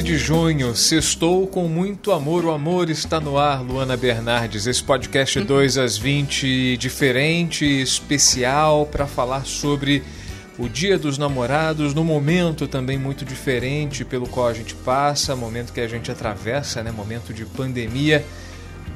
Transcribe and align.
De 0.00 0.16
junho, 0.16 0.74
sextou 0.74 1.46
com 1.46 1.68
muito 1.68 2.12
amor. 2.12 2.44
O 2.44 2.52
amor 2.52 2.88
está 2.88 3.20
no 3.20 3.36
ar, 3.36 3.60
Luana 3.60 3.96
Bernardes. 3.96 4.66
Esse 4.66 4.82
podcast 4.82 5.40
2 5.40 5.76
às 5.76 5.98
20, 5.98 6.76
diferente, 6.78 7.64
especial, 7.64 8.86
para 8.86 9.06
falar 9.06 9.44
sobre 9.44 10.02
o 10.56 10.68
Dia 10.68 10.96
dos 10.96 11.18
Namorados, 11.18 11.92
no 11.92 12.04
momento 12.04 12.66
também 12.68 12.96
muito 12.96 13.24
diferente 13.24 14.04
pelo 14.04 14.26
qual 14.26 14.46
a 14.46 14.54
gente 14.54 14.74
passa, 14.76 15.36
momento 15.36 15.72
que 15.72 15.80
a 15.80 15.88
gente 15.88 16.10
atravessa, 16.10 16.82
né? 16.82 16.90
Momento 16.90 17.34
de 17.34 17.44
pandemia. 17.44 18.24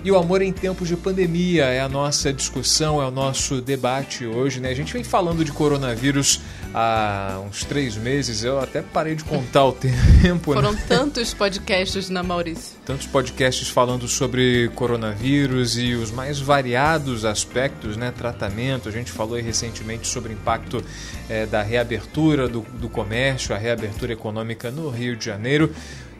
E 0.04 0.10
o 0.10 0.16
amor 0.16 0.40
em 0.40 0.52
tempos 0.52 0.86
de 0.86 0.96
pandemia 0.96 1.64
é 1.64 1.80
a 1.80 1.88
nossa 1.88 2.32
discussão, 2.32 3.02
é 3.02 3.06
o 3.06 3.10
nosso 3.10 3.60
debate 3.60 4.24
hoje, 4.24 4.60
né? 4.60 4.70
A 4.70 4.74
gente 4.74 4.92
vem 4.92 5.02
falando 5.02 5.44
de 5.44 5.50
coronavírus 5.50 6.40
há 6.72 7.40
uns 7.44 7.64
três 7.64 7.96
meses, 7.96 8.44
eu 8.44 8.60
até 8.60 8.82
parei 8.82 9.14
de 9.14 9.24
contar 9.24 9.64
o 9.64 9.72
tempo. 10.22 10.52
Foram 10.52 10.72
né? 10.72 10.82
tantos 10.86 11.34
podcasts, 11.34 12.08
na 12.08 12.22
Maurício? 12.22 12.76
Tantos 12.84 13.06
podcasts 13.06 13.68
falando 13.68 14.06
sobre 14.06 14.70
coronavírus 14.74 15.76
e 15.76 15.94
os 15.94 16.10
mais 16.10 16.38
variados 16.38 17.24
aspectos, 17.24 17.96
né? 17.96 18.12
Tratamento, 18.16 18.88
a 18.88 18.92
gente 18.92 19.10
falou 19.10 19.36
recentemente 19.40 20.06
sobre 20.06 20.32
o 20.32 20.34
impacto 20.34 20.84
é, 21.28 21.46
da 21.46 21.62
reabertura 21.62 22.46
do, 22.46 22.60
do 22.60 22.88
comércio, 22.88 23.54
a 23.54 23.58
reabertura 23.58 24.12
econômica 24.12 24.70
no 24.70 24.88
Rio 24.88 25.16
de 25.16 25.24
Janeiro. 25.24 25.74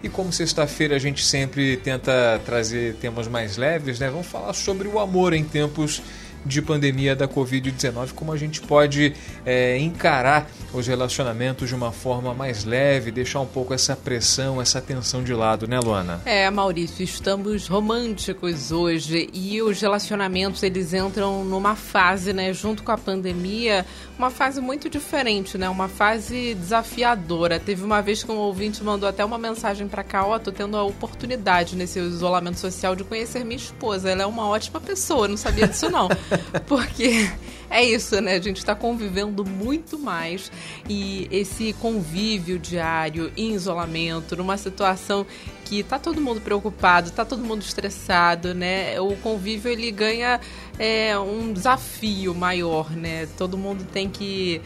E 0.06 0.08
como 0.08 0.32
sexta-feira 0.32 0.94
a 0.94 1.00
gente 1.00 1.24
sempre 1.24 1.76
tenta 1.78 2.40
trazer 2.46 2.94
temas 2.94 3.26
mais 3.26 3.56
leves, 3.56 3.98
né? 3.98 4.08
Vamos 4.08 4.28
falar 4.28 4.52
sobre 4.52 4.86
o 4.86 5.00
amor 5.00 5.32
em 5.32 5.42
tempos 5.42 6.00
de 6.46 6.62
pandemia 6.62 7.16
da 7.16 7.26
Covid-19, 7.26 8.12
como 8.14 8.32
a 8.32 8.36
gente 8.36 8.60
pode 8.60 9.12
é, 9.44 9.76
encarar 9.78 10.48
os 10.72 10.86
relacionamentos 10.86 11.68
de 11.68 11.74
uma 11.74 11.90
forma 11.90 12.32
mais 12.32 12.64
leve, 12.64 13.10
deixar 13.10 13.40
um 13.40 13.46
pouco 13.46 13.74
essa 13.74 13.96
pressão, 13.96 14.62
essa 14.62 14.80
tensão 14.80 15.24
de 15.24 15.34
lado, 15.34 15.66
né, 15.66 15.80
Luana? 15.80 16.20
É, 16.24 16.48
Maurício, 16.48 17.02
estamos 17.02 17.66
românticos 17.66 18.70
hoje 18.70 19.28
e 19.32 19.60
os 19.60 19.80
relacionamentos 19.80 20.62
eles 20.62 20.94
entram 20.94 21.44
numa 21.44 21.74
fase, 21.74 22.32
né, 22.32 22.52
junto 22.52 22.84
com 22.84 22.92
a 22.92 22.98
pandemia, 22.98 23.84
uma 24.18 24.30
fase 24.30 24.60
muito 24.60 24.88
diferente, 24.88 25.58
né, 25.58 25.68
uma 25.68 25.88
fase 25.88 26.54
desafiadora. 26.54 27.60
Teve 27.60 27.84
uma 27.84 28.00
vez 28.00 28.22
que 28.22 28.30
um 28.30 28.36
ouvinte 28.36 28.82
mandou 28.82 29.08
até 29.08 29.24
uma 29.24 29.38
mensagem 29.38 29.86
para 29.86 30.02
cá, 30.02 30.26
ó, 30.26 30.36
oh, 30.36 30.40
tô 30.40 30.50
tendo 30.50 30.76
a 30.76 30.82
oportunidade 30.82 31.76
nesse 31.76 31.98
isolamento 31.98 32.58
social 32.58 32.96
de 32.96 33.04
conhecer 33.04 33.44
minha 33.44 33.56
esposa. 33.56 34.10
Ela 34.10 34.22
é 34.22 34.26
uma 34.26 34.48
ótima 34.48 34.80
pessoa, 34.80 35.28
não 35.28 35.36
sabia 35.36 35.68
disso 35.68 35.90
não. 35.90 36.08
Porque 36.66 37.28
é 37.68 37.84
isso, 37.84 38.20
né? 38.20 38.34
A 38.34 38.40
gente 38.40 38.58
está 38.58 38.74
convivendo 38.74 39.44
muito 39.44 39.98
mais 39.98 40.50
e 40.88 41.28
esse 41.30 41.72
convívio 41.74 42.58
diário 42.58 43.32
em 43.36 43.52
isolamento, 43.52 44.36
numa 44.36 44.56
situação 44.56 45.26
que 45.64 45.82
tá 45.82 45.98
todo 45.98 46.20
mundo 46.20 46.40
preocupado, 46.40 47.10
tá 47.10 47.24
todo 47.24 47.42
mundo 47.42 47.62
estressado, 47.62 48.54
né? 48.54 49.00
O 49.00 49.16
convívio 49.16 49.70
ele 49.70 49.90
ganha 49.90 50.40
é, 50.78 51.18
um 51.18 51.52
desafio 51.52 52.34
maior, 52.34 52.90
né? 52.90 53.26
Todo 53.38 53.56
mundo 53.56 53.84
tem 53.92 54.08
que 54.08 54.60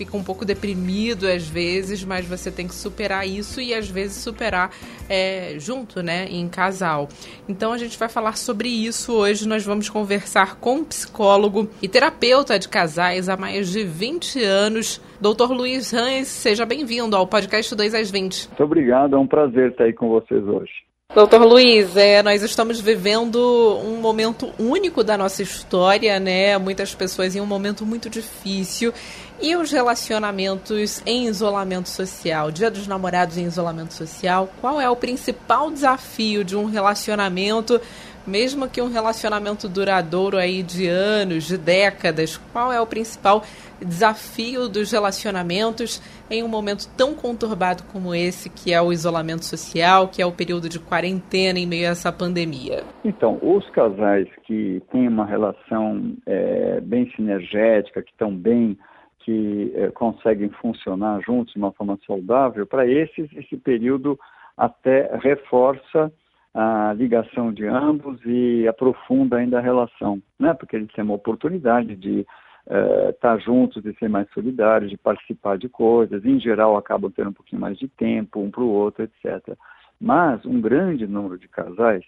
fica 0.00 0.16
um 0.16 0.24
pouco 0.24 0.46
deprimido 0.46 1.26
às 1.26 1.46
vezes, 1.46 2.02
mas 2.02 2.26
você 2.26 2.50
tem 2.50 2.66
que 2.66 2.74
superar 2.74 3.28
isso 3.28 3.60
e 3.60 3.74
às 3.74 3.86
vezes 3.86 4.16
superar 4.16 4.70
é, 5.10 5.56
junto, 5.58 6.02
né, 6.02 6.26
em 6.30 6.48
casal. 6.48 7.06
Então 7.46 7.70
a 7.70 7.76
gente 7.76 7.98
vai 7.98 8.08
falar 8.08 8.38
sobre 8.38 8.68
isso 8.70 9.12
hoje. 9.12 9.46
Nós 9.46 9.62
vamos 9.62 9.90
conversar 9.90 10.56
com 10.56 10.76
um 10.76 10.84
psicólogo 10.84 11.68
e 11.82 11.88
terapeuta 11.88 12.58
de 12.58 12.66
casais 12.66 13.28
há 13.28 13.36
mais 13.36 13.70
de 13.70 13.84
20 13.84 14.42
anos, 14.42 15.02
Dr. 15.20 15.52
Luiz 15.52 15.90
Rães. 15.90 16.28
Seja 16.28 16.64
bem-vindo 16.64 17.14
ao 17.14 17.26
podcast 17.26 17.74
2 17.74 17.94
às 17.94 18.10
20. 18.10 18.48
Muito 18.48 18.64
obrigado, 18.64 19.16
é 19.16 19.18
um 19.18 19.26
prazer 19.26 19.72
estar 19.72 19.84
aí 19.84 19.92
com 19.92 20.08
vocês 20.08 20.42
hoje. 20.42 20.89
Doutor 21.12 21.42
Luiz, 21.42 21.96
é, 21.96 22.22
nós 22.22 22.40
estamos 22.40 22.80
vivendo 22.80 23.36
um 23.84 23.96
momento 23.96 24.54
único 24.56 25.02
da 25.02 25.18
nossa 25.18 25.42
história, 25.42 26.20
né? 26.20 26.56
Muitas 26.56 26.94
pessoas 26.94 27.34
em 27.34 27.40
um 27.40 27.46
momento 27.46 27.84
muito 27.84 28.08
difícil. 28.08 28.94
E 29.42 29.56
os 29.56 29.72
relacionamentos 29.72 31.02
em 31.04 31.26
isolamento 31.26 31.88
social? 31.88 32.52
Dia 32.52 32.70
dos 32.70 32.86
namorados 32.86 33.36
em 33.36 33.44
isolamento 33.44 33.92
social, 33.92 34.52
qual 34.60 34.80
é 34.80 34.88
o 34.88 34.94
principal 34.94 35.68
desafio 35.68 36.44
de 36.44 36.54
um 36.54 36.66
relacionamento, 36.66 37.80
mesmo 38.26 38.68
que 38.68 38.80
um 38.80 38.90
relacionamento 38.90 39.68
duradouro 39.68 40.36
aí 40.36 40.62
de 40.62 40.86
anos, 40.86 41.44
de 41.44 41.56
décadas? 41.56 42.36
Qual 42.52 42.72
é 42.72 42.80
o 42.80 42.86
principal 42.86 43.42
desafio 43.80 44.68
dos 44.68 44.92
relacionamentos 44.92 46.00
em 46.30 46.42
um 46.42 46.48
momento 46.48 46.86
tão 46.96 47.14
conturbado 47.14 47.82
como 47.84 48.14
esse, 48.14 48.50
que 48.50 48.72
é 48.72 48.80
o 48.80 48.92
isolamento 48.92 49.44
social, 49.44 50.08
que 50.08 50.20
é 50.20 50.26
o 50.26 50.32
período 50.32 50.68
de 50.68 50.78
quarentena 50.78 51.58
em 51.58 51.66
meio 51.66 51.88
a 51.88 51.92
essa 51.92 52.12
pandemia? 52.12 52.84
Então, 53.04 53.38
os 53.42 53.68
casais 53.70 54.28
que 54.44 54.82
têm 54.92 55.08
uma 55.08 55.24
relação 55.24 56.14
é, 56.26 56.80
bem 56.80 57.10
sinergética, 57.16 58.02
que 58.02 58.10
estão 58.10 58.34
bem 58.34 58.78
que 59.20 59.72
eh, 59.74 59.90
conseguem 59.90 60.48
funcionar 60.60 61.20
juntos 61.20 61.52
de 61.52 61.58
uma 61.58 61.72
forma 61.72 61.98
saudável, 62.06 62.66
para 62.66 62.86
esses, 62.86 63.30
esse 63.36 63.56
período 63.56 64.18
até 64.56 65.10
reforça 65.22 66.10
a 66.54 66.92
ligação 66.96 67.52
de 67.52 67.66
ambos 67.66 68.20
e 68.24 68.66
aprofunda 68.66 69.36
ainda 69.36 69.58
a 69.58 69.62
relação, 69.62 70.20
né? 70.38 70.52
porque 70.54 70.76
eles 70.76 70.92
têm 70.92 71.04
uma 71.04 71.14
oportunidade 71.14 71.94
de 71.94 72.26
estar 72.66 73.08
uh, 73.08 73.12
tá 73.20 73.38
juntos, 73.38 73.82
de 73.82 73.92
ser 73.94 74.08
mais 74.08 74.28
solidários, 74.30 74.90
de 74.90 74.96
participar 74.96 75.56
de 75.58 75.68
coisas, 75.68 76.24
em 76.24 76.40
geral 76.40 76.76
acabam 76.76 77.10
tendo 77.10 77.30
um 77.30 77.34
pouquinho 77.34 77.60
mais 77.60 77.78
de 77.78 77.88
tempo 77.88 78.40
um 78.40 78.50
para 78.50 78.62
o 78.62 78.68
outro, 78.68 79.04
etc. 79.04 79.56
Mas 80.00 80.44
um 80.44 80.60
grande 80.60 81.06
número 81.06 81.38
de 81.38 81.48
casais 81.48 82.04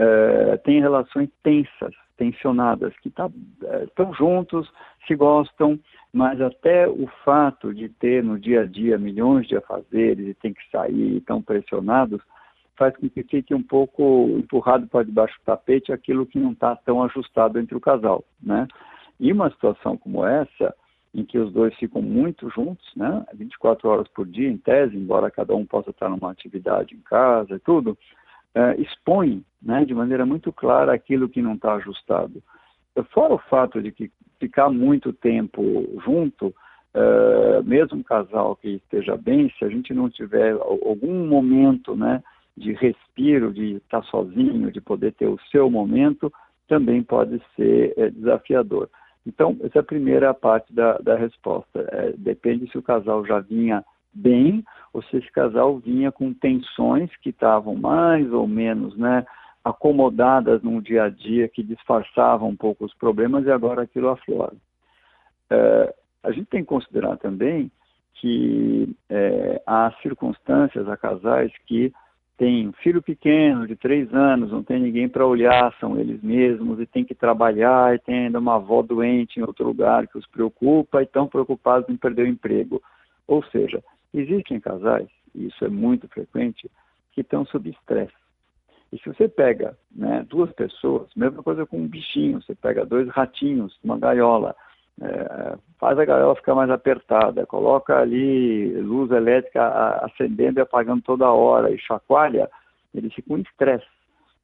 uh, 0.00 0.58
tem 0.64 0.80
relações 0.80 1.28
tensas, 1.42 1.94
tensionadas, 2.16 2.92
que 2.98 3.08
estão 3.08 3.32
tá, 3.94 4.04
uh, 4.04 4.14
juntos, 4.14 4.70
se 5.06 5.14
gostam, 5.14 5.78
mas 6.12 6.40
até 6.40 6.88
o 6.88 7.08
fato 7.24 7.72
de 7.72 7.88
ter 7.88 8.22
no 8.22 8.38
dia 8.38 8.62
a 8.62 8.66
dia 8.66 8.98
milhões 8.98 9.46
de 9.46 9.56
afazeres 9.56 10.26
e 10.26 10.34
tem 10.34 10.52
que 10.52 10.70
sair 10.70 11.20
tão 11.22 11.40
pressionados, 11.40 12.20
faz 12.80 12.96
com 12.96 13.10
que 13.10 13.22
fique 13.22 13.54
um 13.54 13.62
pouco 13.62 14.38
empurrado 14.38 14.86
para 14.86 15.04
debaixo 15.04 15.38
do 15.38 15.44
tapete 15.44 15.92
aquilo 15.92 16.24
que 16.24 16.38
não 16.38 16.52
está 16.52 16.74
tão 16.74 17.02
ajustado 17.02 17.58
entre 17.58 17.76
o 17.76 17.80
casal, 17.80 18.24
né? 18.42 18.66
E 19.20 19.30
uma 19.30 19.50
situação 19.50 19.98
como 19.98 20.24
essa, 20.24 20.74
em 21.14 21.22
que 21.22 21.38
os 21.38 21.52
dois 21.52 21.74
ficam 21.74 22.00
muito 22.00 22.48
juntos, 22.48 22.90
né? 22.96 23.22
24 23.34 23.86
horas 23.86 24.08
por 24.08 24.26
dia, 24.26 24.48
em 24.48 24.56
tese, 24.56 24.96
embora 24.96 25.30
cada 25.30 25.54
um 25.54 25.66
possa 25.66 25.90
estar 25.90 26.08
numa 26.08 26.30
atividade 26.30 26.94
em 26.94 27.00
casa 27.00 27.56
e 27.56 27.58
tudo, 27.58 27.98
é, 28.54 28.80
expõe, 28.80 29.44
né, 29.60 29.84
de 29.84 29.94
maneira 29.94 30.24
muito 30.24 30.50
clara 30.50 30.94
aquilo 30.94 31.28
que 31.28 31.42
não 31.42 31.56
está 31.56 31.74
ajustado. 31.74 32.42
Fora 33.10 33.34
o 33.34 33.38
fato 33.38 33.82
de 33.82 33.92
que 33.92 34.10
ficar 34.38 34.70
muito 34.70 35.12
tempo 35.12 35.62
junto, 36.02 36.46
uh, 36.46 37.62
mesmo 37.62 37.98
um 37.98 38.02
casal 38.02 38.56
que 38.56 38.68
esteja 38.70 39.16
bem, 39.16 39.52
se 39.58 39.64
a 39.64 39.68
gente 39.68 39.92
não 39.94 40.08
tiver 40.08 40.52
algum 40.52 41.26
momento 41.26 41.94
né, 41.94 42.22
de 42.60 42.72
respiro, 42.74 43.52
de 43.52 43.76
estar 43.76 44.02
sozinho, 44.04 44.70
de 44.70 44.80
poder 44.80 45.12
ter 45.14 45.26
o 45.26 45.40
seu 45.50 45.70
momento, 45.70 46.32
também 46.68 47.02
pode 47.02 47.40
ser 47.56 47.94
é, 47.96 48.10
desafiador. 48.10 48.88
Então, 49.26 49.56
essa 49.62 49.78
é 49.78 49.80
a 49.80 49.84
primeira 49.84 50.32
parte 50.32 50.72
da, 50.72 50.98
da 50.98 51.16
resposta. 51.16 51.80
É, 51.90 52.12
depende 52.16 52.70
se 52.70 52.78
o 52.78 52.82
casal 52.82 53.24
já 53.26 53.40
vinha 53.40 53.84
bem 54.12 54.64
ou 54.92 55.02
se 55.02 55.16
esse 55.16 55.30
casal 55.32 55.78
vinha 55.78 56.12
com 56.12 56.32
tensões 56.32 57.10
que 57.16 57.30
estavam 57.30 57.74
mais 57.74 58.32
ou 58.32 58.46
menos 58.46 58.96
né, 58.96 59.24
acomodadas 59.64 60.62
num 60.62 60.80
dia 60.80 61.04
a 61.04 61.08
dia 61.08 61.48
que 61.48 61.62
disfarçavam 61.62 62.48
um 62.48 62.56
pouco 62.56 62.84
os 62.84 62.94
problemas 62.94 63.44
e 63.46 63.50
agora 63.50 63.82
aquilo 63.82 64.08
aflora. 64.08 64.54
É, 65.50 65.94
a 66.22 66.32
gente 66.32 66.46
tem 66.46 66.62
que 66.62 66.68
considerar 66.68 67.16
também 67.18 67.70
que 68.14 68.94
é, 69.08 69.62
há 69.66 69.92
circunstâncias, 70.02 70.88
há 70.88 70.96
casais 70.96 71.52
que 71.66 71.92
têm 72.40 72.68
um 72.68 72.72
filho 72.72 73.02
pequeno 73.02 73.66
de 73.66 73.76
três 73.76 74.12
anos, 74.14 74.50
não 74.50 74.62
tem 74.62 74.80
ninguém 74.80 75.06
para 75.06 75.26
olhar, 75.26 75.76
são 75.78 76.00
eles 76.00 76.22
mesmos 76.22 76.80
e 76.80 76.86
tem 76.86 77.04
que 77.04 77.14
trabalhar 77.14 77.94
e 77.94 77.98
tem 77.98 78.24
ainda 78.24 78.38
uma 78.38 78.54
avó 78.56 78.80
doente 78.80 79.38
em 79.38 79.42
outro 79.42 79.66
lugar 79.66 80.06
que 80.06 80.16
os 80.16 80.26
preocupa 80.26 81.02
e 81.02 81.04
estão 81.04 81.28
preocupados 81.28 81.86
em 81.90 81.98
perder 81.98 82.22
o 82.22 82.28
emprego. 82.28 82.82
Ou 83.28 83.44
seja, 83.44 83.84
existem 84.14 84.58
casais 84.58 85.06
e 85.34 85.48
isso 85.48 85.62
é 85.62 85.68
muito 85.68 86.08
frequente, 86.08 86.70
que 87.12 87.20
estão 87.20 87.44
sob 87.44 87.68
estresse. 87.68 88.14
E 88.90 88.96
se 88.96 89.06
você 89.06 89.28
pega 89.28 89.76
né, 89.94 90.24
duas 90.26 90.50
pessoas, 90.52 91.10
mesma 91.14 91.42
coisa 91.42 91.66
com 91.66 91.76
um 91.76 91.86
bichinho, 91.86 92.40
você 92.40 92.54
pega 92.54 92.86
dois 92.86 93.06
ratinhos, 93.10 93.78
uma 93.84 93.98
gaiola, 93.98 94.56
é, 95.00 95.56
faz 95.78 95.98
a 95.98 96.04
gaiola 96.04 96.34
ficar 96.36 96.54
mais 96.54 96.70
apertada, 96.70 97.46
coloca 97.46 97.98
ali 97.98 98.72
luz 98.80 99.10
elétrica 99.10 100.00
acendendo 100.04 100.60
e 100.60 100.62
apagando 100.62 101.02
toda 101.02 101.30
hora 101.30 101.70
e 101.70 101.78
chacoalha, 101.78 102.50
eles 102.94 103.12
ficam 103.14 103.38
em 103.38 103.42
estresse, 103.42 103.86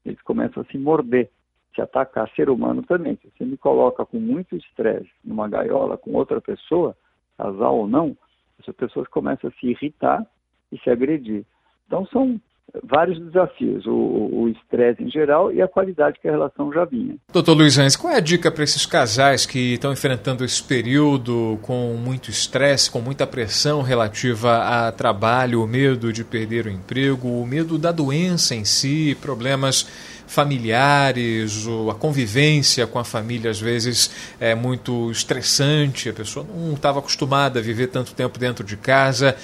eles 0.05 0.21
começam 0.23 0.63
a 0.63 0.67
se 0.67 0.79
morder, 0.79 1.31
se 1.75 1.83
atacar 1.83 2.31
ser 2.31 2.49
humano 2.49 2.83
também. 2.83 3.17
Se 3.17 3.31
você 3.31 3.45
me 3.45 3.59
coloca 3.59 4.07
com 4.07 4.19
muito 4.19 4.57
estresse 4.57 5.11
numa 5.23 5.49
gaiola 5.49 5.99
com 5.99 6.13
outra 6.13 6.41
pessoa, 6.41 6.97
casal 7.37 7.77
ou 7.77 7.87
não, 7.87 8.17
essas 8.59 8.75
pessoas 8.75 9.07
começam 9.09 9.51
a 9.51 9.61
se 9.61 9.67
irritar 9.67 10.27
e 10.73 10.79
se 10.79 10.89
agredir. 10.89 11.45
Então 11.87 12.07
são 12.07 12.41
vários 12.83 13.19
desafios, 13.19 13.85
o 13.87 14.49
estresse 14.49 15.03
em 15.03 15.11
geral 15.11 15.53
e 15.53 15.63
a 15.63 15.69
qualidade 15.69 16.19
que 16.21 16.29
a 16.29 16.31
relação 16.31 16.73
já 16.73 16.85
vinha. 16.85 17.17
Doutor 17.33 17.55
Luiz 17.55 17.77
Reis, 17.77 17.97
qual 17.97 18.13
é 18.13 18.17
a 18.17 18.21
dica 18.21 18.51
para 18.51 18.65
esses 18.65 18.85
casais 18.85 19.47
que 19.47 19.75
estão 19.75 19.93
enfrentando 19.93 20.45
esse 20.45 20.63
período 20.63 21.59
com 21.63 21.95
muito 21.95 22.31
estresse, 22.31 22.91
com 22.91 23.01
muita 23.01 23.27
pressão 23.27 23.83
relativa 23.83 24.87
a 24.87 24.93
trabalho, 24.93 25.63
o 25.63 25.67
medo 25.67 26.13
de 26.13 26.25
perder 26.25 26.67
o 26.67 26.71
emprego, 26.71 27.29
o 27.29 27.47
medo 27.47 27.79
da 27.79 27.93
doença 27.93 28.55
em 28.55 28.65
si, 28.65 29.17
problemas 29.21 29.87
familiares, 30.27 31.67
a 31.91 31.95
convivência 31.95 32.87
com 32.87 32.99
a 32.99 33.05
família 33.05 33.51
às 33.51 33.61
vezes 33.61 34.11
é 34.41 34.55
muito 34.55 35.11
estressante, 35.11 36.09
a 36.09 36.13
pessoa 36.13 36.45
não 36.53 36.75
estava 36.75 36.99
acostumada 36.99 37.61
a 37.61 37.63
viver 37.63 37.87
tanto 37.87 38.13
tempo 38.13 38.39
dentro 38.39 38.65
de 38.65 38.77
casa. 38.77 39.37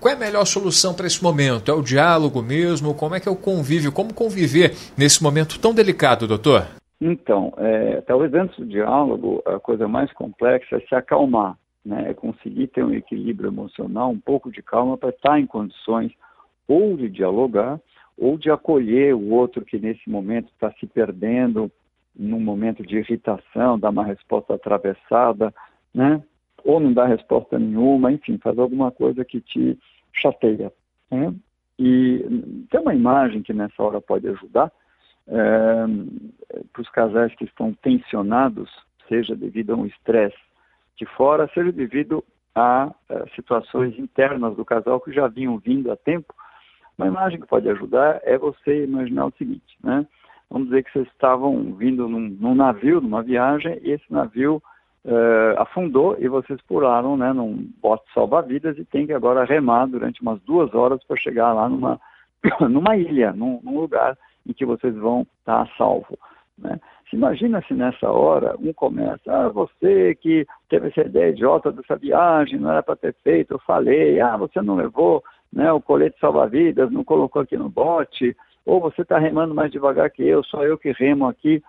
Qual 0.00 0.12
é 0.12 0.16
a 0.16 0.20
melhor 0.20 0.44
solução 0.44 0.94
para 0.94 1.06
esse 1.06 1.22
momento? 1.22 1.70
É 1.70 1.74
o 1.74 1.82
diálogo 1.82 2.42
mesmo? 2.42 2.94
Como 2.94 3.14
é 3.14 3.20
que 3.20 3.28
é 3.28 3.32
o 3.32 3.36
convívio? 3.36 3.92
Como 3.92 4.14
conviver 4.14 4.72
nesse 4.96 5.22
momento 5.22 5.58
tão 5.60 5.74
delicado, 5.74 6.26
doutor? 6.26 6.66
Então, 7.00 7.52
é, 7.56 8.00
talvez 8.02 8.32
antes 8.32 8.56
do 8.56 8.66
diálogo, 8.66 9.42
a 9.44 9.58
coisa 9.58 9.88
mais 9.88 10.12
complexa 10.12 10.76
é 10.76 10.80
se 10.80 10.94
acalmar, 10.94 11.58
né? 11.84 12.10
é 12.10 12.14
conseguir 12.14 12.68
ter 12.68 12.84
um 12.84 12.94
equilíbrio 12.94 13.48
emocional, 13.48 14.10
um 14.10 14.20
pouco 14.20 14.52
de 14.52 14.62
calma 14.62 14.96
para 14.96 15.08
estar 15.08 15.40
em 15.40 15.46
condições 15.46 16.12
ou 16.68 16.96
de 16.96 17.08
dialogar 17.08 17.80
ou 18.16 18.38
de 18.38 18.50
acolher 18.50 19.14
o 19.14 19.30
outro 19.30 19.64
que 19.64 19.80
nesse 19.80 20.08
momento 20.08 20.48
está 20.52 20.70
se 20.78 20.86
perdendo, 20.86 21.70
num 22.14 22.38
momento 22.38 22.84
de 22.84 22.98
irritação, 22.98 23.78
dar 23.78 23.90
uma 23.90 24.04
resposta 24.04 24.54
atravessada, 24.54 25.52
né? 25.92 26.22
Ou 26.64 26.80
não 26.80 26.92
dá 26.92 27.06
resposta 27.06 27.58
nenhuma, 27.58 28.12
enfim, 28.12 28.38
faz 28.38 28.58
alguma 28.58 28.90
coisa 28.90 29.24
que 29.24 29.40
te 29.40 29.78
chateia. 30.12 30.72
Né? 31.10 31.34
E 31.78 32.66
tem 32.70 32.80
uma 32.80 32.94
imagem 32.94 33.42
que 33.42 33.52
nessa 33.52 33.82
hora 33.82 34.00
pode 34.00 34.28
ajudar 34.28 34.70
é, 35.28 35.84
para 36.72 36.82
os 36.82 36.88
casais 36.90 37.34
que 37.34 37.44
estão 37.44 37.72
tensionados, 37.74 38.70
seja 39.08 39.34
devido 39.34 39.72
a 39.72 39.76
um 39.76 39.86
estresse 39.86 40.36
de 40.96 41.06
fora, 41.06 41.50
seja 41.54 41.72
devido 41.72 42.24
a, 42.54 42.84
a 42.84 42.94
é, 43.08 43.26
situações 43.34 43.98
internas 43.98 44.56
do 44.56 44.64
casal 44.64 45.00
que 45.00 45.12
já 45.12 45.26
vinham 45.28 45.58
vindo 45.58 45.90
há 45.90 45.96
tempo. 45.96 46.34
Uma 46.96 47.06
imagem 47.06 47.40
que 47.40 47.46
pode 47.46 47.68
ajudar 47.68 48.20
é 48.22 48.36
você 48.36 48.84
imaginar 48.84 49.26
o 49.26 49.32
seguinte, 49.36 49.76
né? 49.82 50.06
Vamos 50.50 50.68
dizer 50.68 50.84
que 50.84 50.92
vocês 50.92 51.08
estavam 51.08 51.72
vindo 51.74 52.06
num, 52.06 52.28
num 52.28 52.54
navio, 52.54 53.00
numa 53.00 53.22
viagem, 53.22 53.80
e 53.82 53.92
esse 53.92 54.04
navio 54.12 54.62
uh, 55.04 55.60
afundou 55.60 56.16
e 56.18 56.28
vocês 56.28 56.60
pularam 56.62 57.16
né, 57.16 57.32
num 57.32 57.68
bote 57.80 58.04
salva-vidas 58.12 58.78
e 58.78 58.84
tem 58.84 59.06
que 59.06 59.12
agora 59.12 59.44
remar 59.44 59.86
durante 59.86 60.22
umas 60.22 60.40
duas 60.42 60.74
horas 60.74 61.02
para 61.04 61.16
chegar 61.16 61.52
lá 61.52 61.68
numa, 61.68 62.00
numa 62.68 62.96
ilha, 62.96 63.32
num, 63.32 63.60
num, 63.62 63.80
lugar 63.80 64.16
em 64.46 64.52
que 64.52 64.64
vocês 64.64 64.94
vão 64.96 65.26
estar 65.40 65.62
a 65.62 65.66
salvo. 65.76 66.18
Né? 66.58 66.78
Se 67.08 67.16
imagina 67.16 67.62
se 67.66 67.74
nessa 67.74 68.10
hora 68.10 68.56
um 68.58 68.72
começa, 68.72 69.22
ah, 69.26 69.48
você 69.48 70.14
que 70.14 70.46
teve 70.68 70.88
essa 70.88 71.02
ideia 71.02 71.30
idiota 71.30 71.70
dessa 71.72 71.96
viagem, 71.96 72.58
não 72.58 72.70
era 72.70 72.82
para 72.82 72.96
ter 72.96 73.14
feito, 73.22 73.54
eu 73.54 73.58
falei, 73.60 74.20
ah, 74.20 74.36
você 74.36 74.60
não 74.62 74.76
levou 74.76 75.22
né, 75.52 75.70
o 75.72 75.80
colete 75.80 76.18
salva-vidas, 76.18 76.90
não 76.90 77.04
colocou 77.04 77.42
aqui 77.42 77.56
no 77.56 77.68
bote, 77.68 78.34
ou 78.64 78.80
você 78.80 79.02
está 79.02 79.18
remando 79.18 79.54
mais 79.54 79.70
devagar 79.70 80.10
que 80.10 80.22
eu, 80.22 80.42
só 80.44 80.64
eu 80.64 80.78
que 80.78 80.92
remo 80.92 81.26
aqui. 81.26 81.62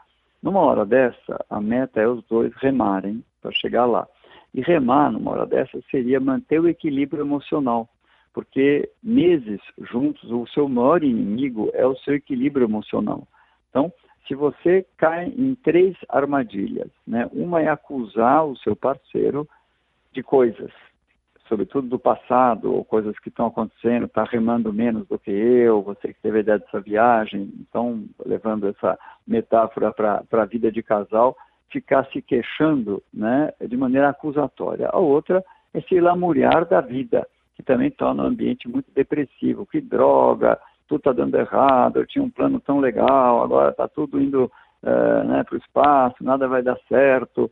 Numa 0.43 0.59
hora 0.59 0.85
dessa, 0.85 1.45
a 1.49 1.61
meta 1.61 2.01
é 2.01 2.07
os 2.07 2.21
dois 2.25 2.53
remarem 2.57 3.23
para 3.41 3.49
chegar 3.53 3.85
lá. 3.85 4.05
E 4.53 4.59
remar 4.59 5.09
numa 5.09 5.31
hora 5.31 5.45
dessa 5.45 5.81
seria 5.89 6.19
manter 6.19 6.59
o 6.59 6.67
equilíbrio 6.67 7.23
emocional, 7.23 7.87
porque 8.33 8.89
meses 9.01 9.61
juntos, 9.79 10.29
o 10.29 10.45
seu 10.47 10.67
maior 10.67 11.01
inimigo 11.01 11.71
é 11.73 11.87
o 11.87 11.95
seu 11.95 12.15
equilíbrio 12.15 12.67
emocional. 12.67 13.25
Então, 13.69 13.91
se 14.27 14.35
você 14.35 14.85
cai 14.97 15.27
em 15.27 15.55
três 15.55 15.95
armadilhas, 16.09 16.91
né? 17.07 17.27
uma 17.31 17.61
é 17.61 17.69
acusar 17.69 18.45
o 18.45 18.57
seu 18.57 18.75
parceiro 18.75 19.47
de 20.11 20.21
coisas, 20.21 20.71
sobretudo 21.53 21.87
do 21.87 21.99
passado, 21.99 22.73
ou 22.73 22.83
coisas 22.83 23.17
que 23.19 23.29
estão 23.29 23.45
acontecendo, 23.45 24.07
está 24.07 24.23
remando 24.23 24.73
menos 24.73 25.07
do 25.07 25.19
que 25.19 25.29
eu, 25.29 25.83
você 25.83 26.07
que 26.07 26.19
teve 26.19 26.37
a 26.37 26.41
ideia 26.41 26.57
dessa 26.57 26.81
viagem, 26.81 27.53
então, 27.59 28.05
levando 28.25 28.67
essa 28.67 28.97
metáfora 29.27 29.91
para 29.93 30.23
a 30.31 30.45
vida 30.45 30.71
de 30.71 30.81
casal, 30.81 31.37
ficar 31.69 32.07
se 32.07 32.23
queixando 32.23 33.03
né, 33.13 33.53
de 33.61 33.77
maneira 33.77 34.09
acusatória. 34.09 34.89
A 34.91 34.97
outra 34.97 35.45
é 35.75 35.81
se 35.81 35.99
lamuriar 35.99 36.65
da 36.65 36.81
vida, 36.81 37.27
que 37.55 37.61
também 37.61 37.91
torna 37.91 38.23
o 38.23 38.27
ambiente 38.27 38.67
muito 38.67 38.91
depressivo, 38.91 39.67
que 39.67 39.79
droga, 39.79 40.59
tudo 40.87 40.97
está 40.97 41.13
dando 41.13 41.37
errado, 41.37 41.97
eu 41.97 42.07
tinha 42.07 42.25
um 42.25 42.31
plano 42.31 42.59
tão 42.59 42.79
legal, 42.79 43.43
agora 43.43 43.69
está 43.69 43.87
tudo 43.87 44.19
indo 44.19 44.51
uh, 44.81 45.23
né, 45.27 45.43
para 45.43 45.55
o 45.55 45.59
espaço, 45.59 46.23
nada 46.23 46.47
vai 46.47 46.63
dar 46.63 46.77
certo, 46.89 47.45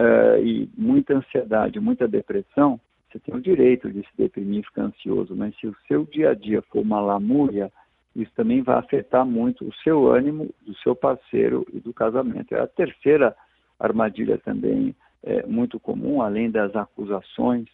uh, 0.00 0.38
e 0.42 0.66
muita 0.78 1.14
ansiedade, 1.14 1.78
muita 1.78 2.08
depressão, 2.08 2.80
você 3.14 3.20
tem 3.20 3.34
o 3.34 3.40
direito 3.40 3.90
de 3.92 4.00
se 4.00 4.16
deprimir, 4.18 4.64
ficar 4.64 4.82
ansioso, 4.82 5.36
mas 5.36 5.56
se 5.56 5.68
o 5.68 5.76
seu 5.86 6.04
dia 6.04 6.30
a 6.30 6.34
dia 6.34 6.60
for 6.62 6.80
uma 6.80 7.00
lamúria, 7.00 7.70
isso 8.14 8.32
também 8.34 8.60
vai 8.60 8.76
afetar 8.76 9.24
muito 9.24 9.64
o 9.66 9.74
seu 9.76 10.10
ânimo, 10.10 10.52
do 10.66 10.74
seu 10.78 10.96
parceiro 10.96 11.64
e 11.72 11.78
do 11.78 11.92
casamento. 11.92 12.54
É 12.54 12.60
a 12.60 12.66
terceira 12.66 13.36
armadilha 13.78 14.36
também 14.38 14.96
é, 15.22 15.46
muito 15.46 15.78
comum, 15.78 16.22
além 16.22 16.50
das 16.50 16.74
acusações 16.74 17.68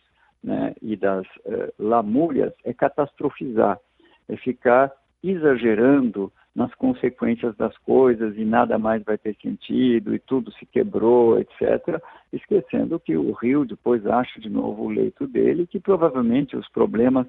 né, 0.45 0.75
e 0.83 0.95
das 0.95 1.27
é, 1.47 1.73
lamúrias, 1.79 2.53
é 2.63 2.75
catastrofizar, 2.75 3.79
é 4.29 4.37
ficar 4.37 4.93
exagerando 5.23 6.31
nas 6.55 6.75
consequências 6.75 7.57
das 7.57 7.77
coisas 7.79 8.37
e 8.37 8.45
nada 8.45 8.79
mais 8.79 9.03
vai 9.05 9.17
ter 9.17 9.37
sentido 9.41 10.15
e 10.15 10.19
tudo 10.19 10.51
se 10.53 10.67
quebrou, 10.67 11.39
etc., 11.39 12.03
esquecendo 12.33 12.99
que 12.99 13.17
o 13.17 13.33
rio 13.33 13.65
depois 13.65 14.05
acha 14.07 14.41
de 14.41 14.49
novo 14.51 14.85
o 14.85 14.91
leito 14.91 15.27
dele, 15.27 15.67
que 15.67 15.79
provavelmente 15.79 16.57
os 16.57 16.69
problemas 16.69 17.27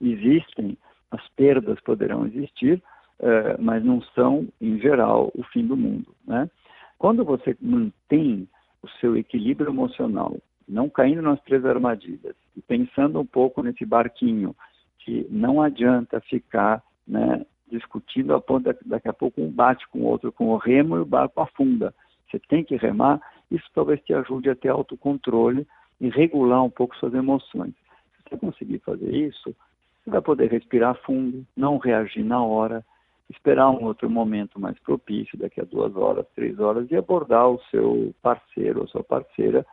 existem, 0.00 0.76
as 1.10 1.26
perdas 1.30 1.80
poderão 1.80 2.26
existir, 2.26 2.82
uh, 3.20 3.60
mas 3.62 3.84
não 3.84 4.02
são, 4.14 4.48
em 4.60 4.78
geral, 4.80 5.30
o 5.34 5.44
fim 5.44 5.64
do 5.66 5.76
mundo. 5.76 6.14
Né? 6.26 6.50
Quando 6.98 7.24
você 7.24 7.56
mantém 7.60 8.48
o 8.82 8.88
seu 9.00 9.16
equilíbrio 9.16 9.70
emocional, 9.70 10.36
não 10.68 10.88
caindo 10.88 11.22
nas 11.22 11.40
três 11.42 11.64
armadilhas, 11.64 12.34
e 12.56 12.62
pensando 12.62 13.20
um 13.20 13.26
pouco 13.26 13.62
nesse 13.62 13.84
barquinho, 13.84 14.54
que 14.98 15.26
não 15.30 15.62
adianta 15.62 16.20
ficar 16.22 16.82
né, 17.06 17.44
discutindo 17.74 18.34
a 18.34 18.40
ponto 18.40 18.72
de, 18.72 18.78
daqui 18.86 19.08
a 19.08 19.12
pouco 19.12 19.42
um 19.42 19.50
bate 19.50 19.86
com 19.88 20.00
o 20.00 20.06
outro 20.06 20.30
com 20.30 20.50
o 20.50 20.56
remo 20.56 20.96
e 20.96 21.00
o 21.00 21.06
barco 21.06 21.40
afunda. 21.40 21.92
Você 22.30 22.38
tem 22.48 22.62
que 22.62 22.76
remar, 22.76 23.20
isso 23.50 23.64
talvez 23.74 24.00
te 24.02 24.14
ajude 24.14 24.48
a 24.48 24.54
ter 24.54 24.68
autocontrole 24.68 25.66
e 26.00 26.08
regular 26.08 26.62
um 26.62 26.70
pouco 26.70 26.96
suas 26.96 27.14
emoções. 27.14 27.74
Se 28.16 28.30
você 28.30 28.36
conseguir 28.38 28.78
fazer 28.78 29.12
isso, 29.12 29.54
você 30.02 30.10
vai 30.10 30.20
poder 30.20 30.50
respirar 30.50 31.00
fundo, 31.02 31.44
não 31.56 31.78
reagir 31.78 32.24
na 32.24 32.42
hora, 32.42 32.84
esperar 33.28 33.70
um 33.70 33.84
outro 33.84 34.08
momento 34.08 34.60
mais 34.60 34.78
propício, 34.80 35.38
daqui 35.38 35.60
a 35.60 35.64
duas 35.64 35.96
horas, 35.96 36.26
três 36.34 36.58
horas, 36.60 36.90
e 36.90 36.96
abordar 36.96 37.48
o 37.48 37.60
seu 37.70 38.14
parceiro 38.22 38.82
ou 38.82 38.88
sua 38.88 39.02
parceira 39.02 39.66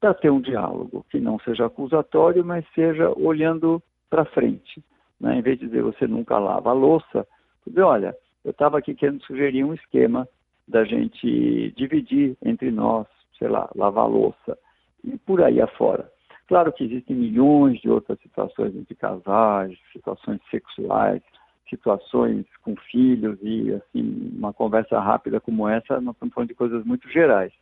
para 0.00 0.14
ter 0.14 0.30
um 0.30 0.40
diálogo 0.40 1.04
que 1.10 1.18
não 1.18 1.38
seja 1.40 1.66
acusatório, 1.66 2.44
mas 2.44 2.64
seja 2.74 3.10
olhando 3.16 3.82
para 4.08 4.24
frente. 4.24 4.82
Né? 5.20 5.38
Em 5.38 5.42
vez 5.42 5.58
de 5.58 5.66
dizer 5.66 5.82
você 5.82 6.06
nunca 6.06 6.38
lava 6.38 6.70
a 6.70 6.74
louça, 6.74 7.26
dizer, 7.66 7.82
olha, 7.82 8.16
eu 8.44 8.50
estava 8.50 8.78
aqui 8.78 8.94
querendo 8.94 9.22
sugerir 9.24 9.64
um 9.64 9.74
esquema 9.74 10.28
da 10.66 10.84
gente 10.84 11.72
dividir 11.76 12.36
entre 12.44 12.70
nós, 12.70 13.06
sei 13.38 13.48
lá, 13.48 13.68
lavar 13.74 14.04
a 14.04 14.08
louça 14.08 14.58
e 15.04 15.16
por 15.18 15.42
aí 15.42 15.60
afora. 15.60 16.10
Claro 16.46 16.72
que 16.72 16.84
existem 16.84 17.14
milhões 17.14 17.80
de 17.80 17.90
outras 17.90 18.18
situações 18.20 18.74
entre 18.74 18.94
casais, 18.94 19.78
situações 19.92 20.40
sexuais, 20.50 21.22
situações 21.68 22.46
com 22.62 22.74
filhos 22.90 23.38
e 23.42 23.74
assim 23.74 24.32
uma 24.36 24.52
conversa 24.52 24.98
rápida 24.98 25.40
como 25.40 25.68
essa, 25.68 26.00
nós 26.00 26.14
estamos 26.14 26.34
falando 26.34 26.48
de 26.48 26.54
coisas 26.54 26.84
muito 26.84 27.08
gerais. 27.10 27.52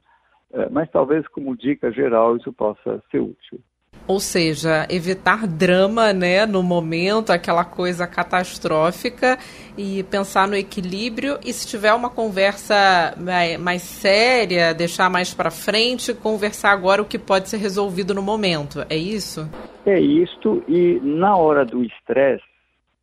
É, 0.52 0.68
mas 0.68 0.88
talvez 0.90 1.26
como 1.28 1.56
dica 1.56 1.90
geral 1.90 2.36
isso 2.36 2.52
possa 2.52 3.02
ser 3.10 3.20
útil. 3.20 3.60
Ou 4.06 4.20
seja, 4.20 4.86
evitar 4.88 5.46
drama, 5.46 6.12
né, 6.12 6.46
no 6.46 6.62
momento, 6.62 7.30
aquela 7.30 7.64
coisa 7.64 8.06
catastrófica 8.06 9.36
e 9.76 10.04
pensar 10.04 10.46
no 10.46 10.54
equilíbrio 10.54 11.38
e 11.44 11.52
se 11.52 11.66
tiver 11.66 11.92
uma 11.92 12.08
conversa 12.08 13.14
mais 13.58 13.82
séria, 13.82 14.72
deixar 14.72 15.10
mais 15.10 15.34
para 15.34 15.50
frente, 15.50 16.14
conversar 16.14 16.70
agora 16.70 17.02
o 17.02 17.04
que 17.04 17.18
pode 17.18 17.48
ser 17.48 17.56
resolvido 17.56 18.14
no 18.14 18.22
momento. 18.22 18.86
É 18.88 18.96
isso? 18.96 19.48
É 19.84 19.98
isto 19.98 20.62
e 20.68 21.00
na 21.02 21.36
hora 21.36 21.64
do 21.64 21.82
estresse, 21.82 22.44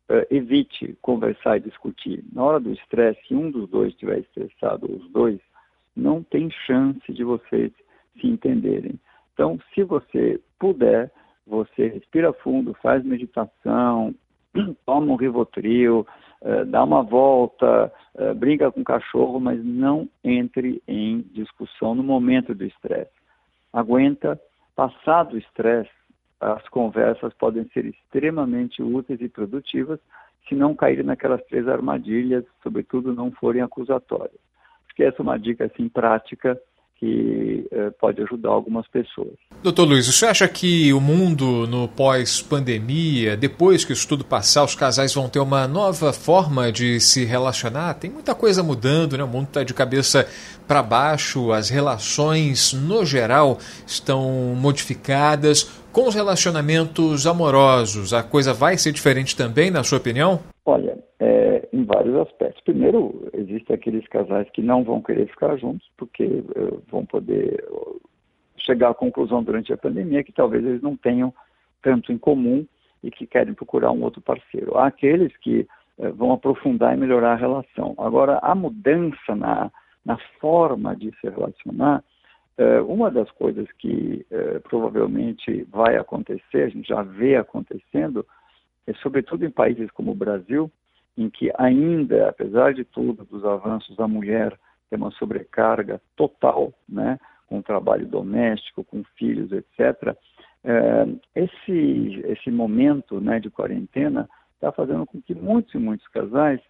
uh, 0.08 0.26
evite 0.30 0.96
conversar 1.00 1.58
e 1.58 1.60
discutir. 1.60 2.24
Na 2.32 2.42
hora 2.44 2.60
do 2.60 2.72
estresse, 2.72 3.20
se 3.28 3.34
um 3.34 3.50
dos 3.50 3.68
dois 3.68 3.92
estiver 3.92 4.20
estressado, 4.20 4.90
os 4.90 5.10
dois, 5.10 5.38
não 5.96 6.22
tem 6.22 6.50
chance 6.66 7.12
de 7.12 7.24
vocês 7.24 7.70
se 8.20 8.26
entenderem. 8.26 8.98
Então, 9.32 9.58
se 9.74 9.82
você 9.82 10.40
puder, 10.64 11.10
você 11.46 11.88
respira 11.88 12.32
fundo, 12.32 12.72
faz 12.80 13.04
meditação, 13.04 14.14
toma 14.86 15.12
um 15.12 15.16
Rivotril, 15.16 16.06
uh, 16.40 16.64
dá 16.64 16.82
uma 16.82 17.02
volta, 17.02 17.92
uh, 18.14 18.34
brinca 18.34 18.72
com 18.72 18.80
o 18.80 18.84
cachorro, 18.84 19.38
mas 19.38 19.62
não 19.62 20.08
entre 20.24 20.82
em 20.88 21.20
discussão 21.34 21.94
no 21.94 22.02
momento 22.02 22.54
do 22.54 22.64
estresse. 22.64 23.12
Aguenta, 23.74 24.40
passado 24.74 25.34
o 25.34 25.38
estresse, 25.38 25.90
as 26.40 26.66
conversas 26.70 27.34
podem 27.34 27.64
ser 27.74 27.84
extremamente 27.84 28.82
úteis 28.82 29.20
e 29.20 29.28
produtivas 29.28 30.00
se 30.48 30.54
não 30.54 30.74
caírem 30.74 31.04
naquelas 31.04 31.44
três 31.44 31.68
armadilhas, 31.68 32.42
sobretudo 32.62 33.12
não 33.12 33.30
forem 33.30 33.60
acusatórias. 33.60 34.40
Acho 34.86 34.94
que 34.96 35.04
essa 35.04 35.20
é 35.20 35.22
uma 35.22 35.38
dica 35.38 35.66
assim 35.66 35.90
prática 35.90 36.58
que 37.04 37.66
eh, 37.70 37.90
pode 38.00 38.22
ajudar 38.22 38.48
algumas 38.48 38.88
pessoas. 38.88 39.34
Doutor 39.62 39.84
Luiz, 39.84 40.06
você 40.06 40.24
acha 40.24 40.48
que 40.48 40.90
o 40.94 41.00
mundo 41.00 41.66
no 41.66 41.86
pós-pandemia, 41.86 43.36
depois 43.36 43.84
que 43.84 43.92
isso 43.92 44.08
tudo 44.08 44.24
passar, 44.24 44.64
os 44.64 44.74
casais 44.74 45.12
vão 45.12 45.28
ter 45.28 45.38
uma 45.38 45.68
nova 45.68 46.14
forma 46.14 46.72
de 46.72 46.98
se 47.00 47.26
relacionar? 47.26 47.94
Tem 47.94 48.10
muita 48.10 48.34
coisa 48.34 48.62
mudando, 48.62 49.18
né? 49.18 49.24
O 49.24 49.28
mundo 49.28 49.48
está 49.48 49.62
de 49.62 49.74
cabeça 49.74 50.26
para 50.66 50.82
baixo, 50.82 51.52
as 51.52 51.68
relações, 51.68 52.72
no 52.72 53.04
geral, 53.04 53.58
estão 53.86 54.22
modificadas. 54.56 55.70
Com 55.92 56.08
os 56.08 56.14
relacionamentos 56.14 57.26
amorosos, 57.26 58.14
a 58.14 58.22
coisa 58.22 58.54
vai 58.54 58.78
ser 58.78 58.92
diferente 58.92 59.36
também, 59.36 59.70
na 59.70 59.84
sua 59.84 59.98
opinião? 59.98 60.40
Olha, 60.64 60.96
é, 61.20 61.33
vários 61.84 62.14
aspectos. 62.16 62.62
Primeiro, 62.62 63.28
existem 63.32 63.74
aqueles 63.74 64.06
casais 64.08 64.48
que 64.50 64.62
não 64.62 64.82
vão 64.84 65.02
querer 65.02 65.26
ficar 65.28 65.56
juntos, 65.56 65.88
porque 65.96 66.24
uh, 66.24 66.82
vão 66.90 67.04
poder 67.04 67.64
chegar 68.58 68.90
à 68.90 68.94
conclusão 68.94 69.42
durante 69.42 69.72
a 69.72 69.76
pandemia 69.76 70.24
que 70.24 70.32
talvez 70.32 70.64
eles 70.64 70.82
não 70.82 70.96
tenham 70.96 71.32
tanto 71.82 72.12
em 72.12 72.18
comum 72.18 72.66
e 73.02 73.10
que 73.10 73.26
querem 73.26 73.52
procurar 73.52 73.92
um 73.92 74.02
outro 74.02 74.20
parceiro. 74.20 74.76
Há 74.76 74.86
aqueles 74.86 75.36
que 75.38 75.66
uh, 75.98 76.12
vão 76.14 76.32
aprofundar 76.32 76.94
e 76.94 77.00
melhorar 77.00 77.32
a 77.32 77.36
relação. 77.36 77.94
Agora, 77.98 78.38
a 78.42 78.54
mudança 78.54 79.34
na, 79.36 79.70
na 80.04 80.18
forma 80.40 80.94
de 80.96 81.10
se 81.20 81.28
relacionar 81.28 82.02
uma 82.86 83.10
das 83.10 83.28
coisas 83.32 83.66
que 83.80 84.24
provavelmente 84.62 85.66
vai 85.72 85.96
acontecer, 85.96 86.62
a 86.62 86.68
gente 86.68 86.86
já 86.86 87.02
vê 87.02 87.34
acontecendo, 87.34 88.24
é 88.86 88.92
sobretudo 88.94 89.44
em 89.44 89.50
países 89.50 89.90
como 89.90 90.12
o 90.12 90.14
Brasil, 90.14 90.70
em 91.16 91.30
que 91.30 91.50
ainda, 91.56 92.28
apesar 92.28 92.74
de 92.74 92.84
tudo, 92.84 93.24
dos 93.24 93.44
avanços, 93.44 93.98
a 93.98 94.08
mulher 94.08 94.58
tem 94.90 94.98
uma 94.98 95.10
sobrecarga 95.12 96.00
total, 96.16 96.72
né, 96.88 97.18
com 97.46 97.62
trabalho 97.62 98.06
doméstico, 98.06 98.84
com 98.84 99.04
filhos, 99.16 99.52
etc. 99.52 100.16
Uh, 100.64 101.20
esse, 101.34 102.22
esse 102.24 102.50
momento 102.50 103.20
né, 103.20 103.38
de 103.38 103.50
quarentena 103.50 104.28
está 104.54 104.72
fazendo 104.72 105.06
com 105.06 105.20
que 105.20 105.34
muitos 105.34 105.74
e 105.74 105.78
muitos 105.78 106.08
casais 106.08 106.60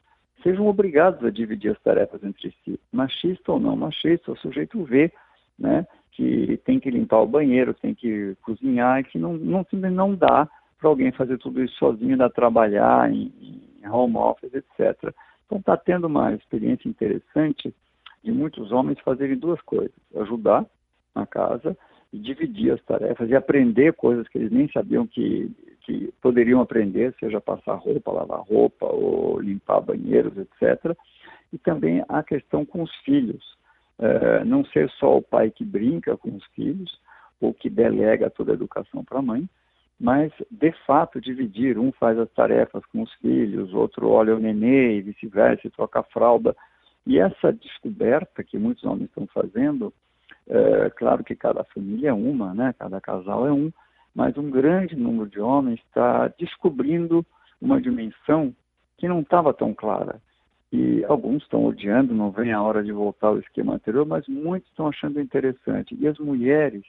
sejam 0.42 0.66
obrigados 0.66 1.24
a 1.24 1.30
dividir 1.30 1.70
as 1.70 1.80
tarefas 1.80 2.22
entre 2.22 2.54
si. 2.64 2.78
Machista 2.92 3.52
ou 3.52 3.60
não 3.60 3.76
machista, 3.76 4.32
o 4.32 4.36
sujeito 4.36 4.82
vê 4.84 5.10
né? 5.58 5.86
Que 6.12 6.56
tem 6.64 6.78
que 6.78 6.90
limpar 6.90 7.20
o 7.20 7.26
banheiro, 7.26 7.74
tem 7.74 7.94
que 7.94 8.36
cozinhar, 8.42 9.04
que 9.04 9.18
não, 9.18 9.34
não, 9.34 9.66
não 9.72 10.14
dá 10.14 10.48
para 10.78 10.88
alguém 10.88 11.10
fazer 11.12 11.38
tudo 11.38 11.62
isso 11.62 11.74
sozinho, 11.76 12.16
dá 12.16 12.28
trabalhar 12.28 13.10
em, 13.12 13.32
home 13.88 14.16
office, 14.16 14.52
etc. 14.54 15.14
Então 15.46 15.58
está 15.58 15.76
tendo 15.76 16.06
uma 16.06 16.32
experiência 16.34 16.88
interessante 16.88 17.74
de 18.22 18.32
muitos 18.32 18.72
homens 18.72 18.98
fazerem 19.00 19.36
duas 19.36 19.60
coisas: 19.62 19.94
ajudar 20.16 20.64
na 21.14 21.26
casa 21.26 21.76
e 22.12 22.18
dividir 22.18 22.72
as 22.72 22.82
tarefas 22.82 23.28
e 23.28 23.34
aprender 23.34 23.92
coisas 23.92 24.26
que 24.28 24.38
eles 24.38 24.50
nem 24.50 24.68
sabiam 24.70 25.06
que, 25.06 25.50
que 25.82 26.12
poderiam 26.22 26.60
aprender, 26.60 27.14
seja 27.18 27.40
passar 27.40 27.74
roupa, 27.74 28.12
lavar 28.12 28.40
roupa 28.40 28.86
ou 28.86 29.40
limpar 29.40 29.80
banheiros, 29.80 30.32
etc. 30.38 30.96
E 31.52 31.58
também 31.58 32.04
a 32.08 32.22
questão 32.22 32.64
com 32.64 32.82
os 32.82 32.94
filhos. 33.04 33.54
É, 33.96 34.44
não 34.44 34.64
ser 34.64 34.90
só 34.98 35.18
o 35.18 35.22
pai 35.22 35.52
que 35.52 35.64
brinca 35.64 36.16
com 36.16 36.34
os 36.34 36.44
filhos 36.46 36.98
ou 37.40 37.54
que 37.54 37.70
delega 37.70 38.28
toda 38.28 38.50
a 38.50 38.54
educação 38.54 39.04
para 39.04 39.20
a 39.20 39.22
mãe, 39.22 39.48
mas 40.00 40.32
de 40.50 40.72
fato 40.86 41.20
dividir. 41.20 41.78
Um 41.78 41.92
faz 41.92 42.18
as 42.18 42.30
tarefas 42.32 42.84
com 42.86 43.02
os 43.02 43.12
filhos, 43.14 43.72
outro 43.72 44.08
olha 44.08 44.34
o 44.34 44.40
nenê 44.40 44.96
e 44.96 45.02
vice-versa, 45.02 45.70
troca 45.70 46.00
a 46.00 46.04
fralda. 46.04 46.54
E 47.06 47.18
essa 47.18 47.52
descoberta 47.52 48.42
que 48.42 48.58
muitos 48.58 48.84
homens 48.84 49.08
estão 49.08 49.26
fazendo, 49.26 49.92
é, 50.48 50.90
claro 50.90 51.22
que 51.22 51.34
cada 51.34 51.64
família 51.64 52.10
é 52.10 52.12
uma, 52.12 52.54
né? 52.54 52.74
cada 52.78 53.00
casal 53.00 53.46
é 53.46 53.52
um, 53.52 53.70
mas 54.14 54.36
um 54.36 54.50
grande 54.50 54.96
número 54.96 55.28
de 55.28 55.40
homens 55.40 55.80
está 55.86 56.28
descobrindo 56.38 57.24
uma 57.60 57.80
dimensão 57.80 58.54
que 58.96 59.08
não 59.08 59.20
estava 59.20 59.52
tão 59.52 59.74
clara 59.74 60.20
e 60.74 61.04
alguns 61.04 61.44
estão 61.44 61.64
odiando, 61.66 62.12
não 62.12 62.32
vem 62.32 62.52
a 62.52 62.60
hora 62.60 62.82
de 62.82 62.90
voltar 62.90 63.28
ao 63.28 63.38
esquema 63.38 63.74
anterior, 63.74 64.04
mas 64.04 64.26
muitos 64.26 64.68
estão 64.70 64.88
achando 64.88 65.20
interessante. 65.20 65.96
E 65.96 66.08
as 66.08 66.18
mulheres 66.18 66.82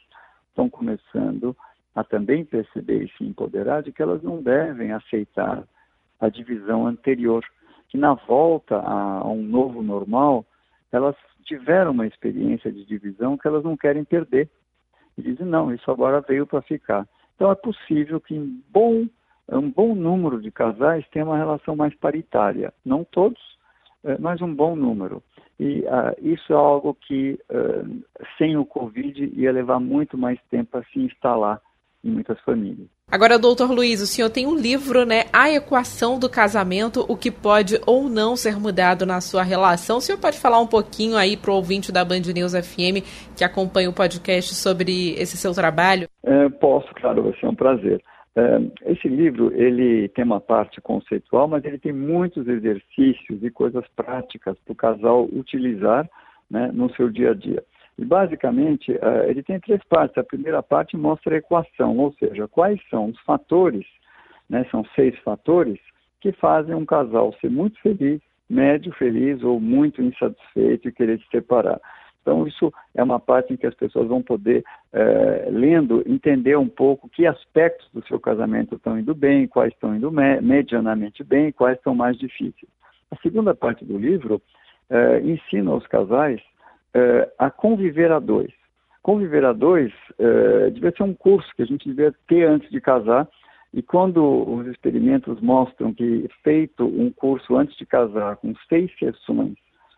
estão 0.49 0.67
começando 0.67 1.55
a 1.59 1.74
também 2.03 2.43
perceber 2.43 3.03
e 3.03 3.17
se 3.17 3.23
empoderar 3.23 3.81
de 3.81 3.91
que 3.91 4.01
elas 4.01 4.21
não 4.21 4.41
devem 4.41 4.91
aceitar 4.91 5.63
a 6.19 6.29
divisão 6.29 6.87
anterior, 6.87 7.43
que 7.89 7.97
na 7.97 8.13
volta 8.13 8.77
a, 8.77 9.19
a 9.19 9.27
um 9.29 9.41
novo 9.41 9.81
normal, 9.81 10.45
elas 10.91 11.15
tiveram 11.45 11.91
uma 11.91 12.07
experiência 12.07 12.71
de 12.71 12.83
divisão 12.85 13.37
que 13.37 13.47
elas 13.47 13.63
não 13.63 13.77
querem 13.77 14.03
perder. 14.03 14.49
E 15.17 15.21
dizem, 15.21 15.45
não, 15.45 15.73
isso 15.73 15.89
agora 15.89 16.21
veio 16.21 16.45
para 16.45 16.61
ficar. 16.61 17.07
Então 17.35 17.51
é 17.51 17.55
possível 17.55 18.19
que 18.19 18.35
em 18.35 18.61
bom, 18.69 19.07
um 19.49 19.69
bom 19.69 19.95
número 19.95 20.41
de 20.41 20.51
casais 20.51 21.07
tenha 21.09 21.25
uma 21.25 21.37
relação 21.37 21.75
mais 21.75 21.93
paritária. 21.95 22.73
Não 22.83 23.03
todos, 23.03 23.39
é, 24.03 24.17
mas 24.17 24.41
um 24.41 24.53
bom 24.53 24.75
número. 24.75 25.23
E 25.59 25.81
uh, 25.81 26.15
isso 26.21 26.51
é 26.51 26.55
algo 26.55 26.93
que, 26.93 27.39
uh, 27.49 28.03
sem 28.37 28.57
o 28.57 28.65
Covid, 28.65 29.31
ia 29.33 29.53
levar 29.53 29.79
muito 29.79 30.17
mais 30.17 30.39
tempo 30.49 30.77
a 30.77 30.83
se 30.83 30.99
instalar 30.99 31.61
em 32.05 32.11
muitas 32.11 32.39
famílias. 32.41 32.87
Agora, 33.11 33.39
doutor 33.39 33.71
Luiz, 33.71 34.01
o 34.01 34.07
senhor 34.07 34.29
tem 34.29 34.45
um 34.45 34.55
livro, 34.55 35.05
né? 35.05 35.23
A 35.33 35.49
Equação 35.49 36.19
do 36.19 36.29
Casamento, 36.29 37.03
o 37.09 37.17
que 37.17 37.31
pode 37.31 37.79
ou 37.85 38.07
não 38.07 38.35
ser 38.35 38.59
mudado 38.59 39.05
na 39.05 39.19
sua 39.21 39.43
relação. 39.43 39.97
O 39.97 40.01
senhor 40.01 40.19
pode 40.19 40.39
falar 40.39 40.59
um 40.59 40.67
pouquinho 40.67 41.17
aí 41.17 41.35
para 41.35 41.51
o 41.51 41.55
ouvinte 41.55 41.91
da 41.91 42.05
Band 42.05 42.21
News 42.33 42.53
FM 42.53 43.01
que 43.35 43.43
acompanha 43.43 43.89
o 43.89 43.93
podcast 43.93 44.53
sobre 44.53 45.13
esse 45.13 45.35
seu 45.35 45.53
trabalho? 45.53 46.07
É, 46.23 46.49
posso, 46.49 46.93
claro, 46.95 47.23
vai 47.23 47.33
ser 47.39 47.47
um 47.47 47.55
prazer. 47.55 48.01
É, 48.35 48.91
esse 48.91 49.07
livro 49.07 49.51
ele 49.55 50.09
tem 50.09 50.25
uma 50.25 50.41
parte 50.41 50.81
conceitual, 50.81 51.47
mas 51.47 51.63
ele 51.63 51.79
tem 51.79 51.93
muitos 51.93 52.47
exercícios 52.47 53.41
e 53.41 53.49
coisas 53.49 53.85
práticas 53.95 54.57
para 54.65 54.73
o 54.73 54.75
casal 54.75 55.29
utilizar 55.31 56.07
né, 56.49 56.69
no 56.73 56.93
seu 56.95 57.09
dia 57.09 57.31
a 57.31 57.33
dia. 57.33 57.63
E 57.97 58.03
basicamente 58.03 58.91
é, 58.91 59.29
ele 59.29 59.41
tem 59.41 59.59
três 59.59 59.81
partes. 59.85 60.17
A 60.17 60.23
primeira 60.23 60.61
parte 60.61 60.97
mostra 60.97 61.35
a 61.35 61.37
equação, 61.37 61.97
ou 61.97 62.13
seja, 62.13 62.47
quais 62.47 62.79
são 62.89 63.09
os 63.09 63.19
fatores, 63.21 63.85
né, 64.49 64.65
são 64.69 64.83
seis 64.95 65.17
fatores 65.19 65.79
que 66.19 66.31
fazem 66.33 66.75
um 66.75 66.85
casal 66.85 67.33
ser 67.39 67.49
muito 67.49 67.79
feliz, 67.81 68.21
médio 68.49 68.93
feliz 68.93 69.43
ou 69.43 69.59
muito 69.59 70.01
insatisfeito 70.01 70.87
e 70.87 70.91
querer 70.91 71.19
se 71.19 71.27
separar. 71.29 71.79
Então, 72.21 72.47
isso 72.47 72.73
é 72.95 73.03
uma 73.03 73.19
parte 73.19 73.53
em 73.53 73.57
que 73.57 73.67
as 73.67 73.75
pessoas 73.75 74.07
vão 74.07 74.19
poder, 74.19 74.63
é, 74.91 75.47
lendo, 75.51 76.03
entender 76.07 76.57
um 76.57 76.67
pouco 76.67 77.07
que 77.07 77.27
aspectos 77.27 77.87
do 77.93 78.03
seu 78.07 78.19
casamento 78.19 78.75
estão 78.75 78.97
indo 78.97 79.13
bem, 79.13 79.47
quais 79.47 79.71
estão 79.71 79.95
indo 79.95 80.11
me 80.11 80.41
medianamente 80.41 81.23
bem, 81.23 81.51
quais 81.51 81.77
estão 81.77 81.93
mais 81.93 82.17
difíceis. 82.17 82.71
A 83.11 83.15
segunda 83.17 83.53
parte 83.53 83.85
do 83.85 83.95
livro 83.95 84.41
é, 84.89 85.19
ensina 85.21 85.75
os 85.75 85.85
casais 85.85 86.41
é, 86.95 87.29
a 87.37 87.51
conviver 87.51 88.11
a 88.11 88.19
dois. 88.19 88.51
Conviver 89.03 89.43
a 89.43 89.51
dois 89.51 89.93
é, 90.17 90.69
devia 90.69 90.91
ser 90.91 91.03
um 91.03 91.13
curso 91.13 91.53
que 91.55 91.61
a 91.61 91.65
gente 91.65 91.87
devia 91.87 92.15
ter 92.27 92.47
antes 92.47 92.71
de 92.71 92.79
casar, 92.79 93.27
e 93.73 93.81
quando 93.81 94.23
os 94.23 94.65
experimentos 94.67 95.41
mostram 95.41 95.93
que, 95.93 96.29
feito 96.41 96.85
um 96.85 97.11
curso 97.11 97.57
antes 97.57 97.75
de 97.75 97.85
casar, 97.85 98.37
com 98.37 98.55
seis 98.69 98.89
sessões, 98.97 99.57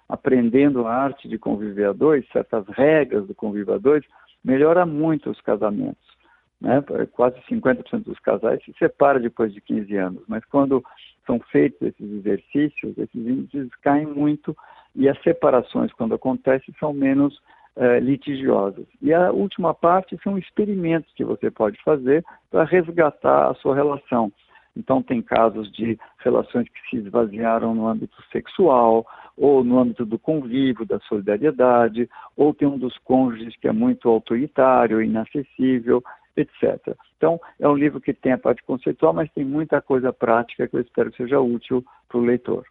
aprendendo 0.10 0.88
a 0.88 0.96
arte 0.96 1.28
de 1.28 1.38
conviver 1.38 1.86
a 1.86 1.94
dois, 1.94 2.28
certas 2.30 2.66
regras 2.70 3.28
do 3.28 3.36
convívio 3.36 3.76
a 3.76 3.78
dois, 3.78 4.04
melhora 4.44 4.84
muito 4.84 5.30
os 5.30 5.40
casamentos. 5.42 6.18
né? 6.60 6.84
quase 7.12 7.40
50% 7.42 8.06
dos 8.06 8.20
casais 8.20 8.64
se 8.64 8.74
separam 8.80 9.22
depois 9.22 9.54
de 9.54 9.62
15 9.62 9.96
anos, 9.96 10.24
mas 10.28 10.44
quando 10.46 10.84
são 11.28 11.40
feitos 11.52 11.80
esses 11.84 12.12
exercícios, 12.12 12.98
esses 12.98 13.28
índices 13.28 13.70
caem 13.84 14.08
muito 14.08 14.58
e 14.96 15.08
as 15.08 15.22
separações, 15.22 15.92
quando 15.94 16.16
acontecem, 16.16 16.74
são 16.80 16.94
menos 16.94 17.38
uh, 17.76 18.00
litigiosas. 18.02 18.86
E 19.02 19.14
a 19.14 19.32
última 19.32 19.74
parte 19.74 20.18
são 20.24 20.38
experimentos 20.38 21.12
que 21.14 21.24
você 21.24 21.52
pode 21.52 21.82
fazer 21.84 22.24
para 22.50 22.64
resgatar 22.64 23.50
a 23.50 23.54
sua 23.56 23.76
relação. 23.76 24.32
Então, 24.76 25.02
tem 25.02 25.22
casos 25.22 25.72
de 25.72 25.98
relações 26.20 26.68
que 26.70 26.90
se 26.90 26.98
esvaziaram 26.98 27.74
no 27.74 27.88
âmbito 27.88 28.16
sexual, 28.32 29.08
ou 29.36 29.64
no 29.64 29.80
âmbito 29.80 30.06
do 30.06 30.20
convívio, 30.20 30.86
da 30.86 31.00
solidariedade, 31.02 32.10
ou 32.36 32.54
tem 32.54 32.68
um 32.68 32.78
dos 32.78 32.96
cônjuges 33.00 33.56
que 33.58 33.68
é 33.68 33.72
muito 33.72 34.08
autoritário, 34.08 35.02
inacessível, 35.02 36.04
etc. 36.36 36.96
Então, 37.18 37.40
é 37.60 37.68
um 37.68 37.76
livro 37.76 38.00
que 38.00 38.14
tem 38.14 38.34
a 38.34 38.38
parte 38.38 38.64
conceitual, 38.64 39.14
mas 39.14 39.32
tem 39.32 39.44
muita 39.44 39.82
coisa 39.82 40.14
prática 40.14 40.68
que 40.68 40.76
eu 40.76 40.82
espero 40.82 41.12
que 41.12 41.18
seja 41.18 41.40
útil 41.40 41.84
para 42.08 42.20
o 42.20 42.22
leitor. 42.22 42.64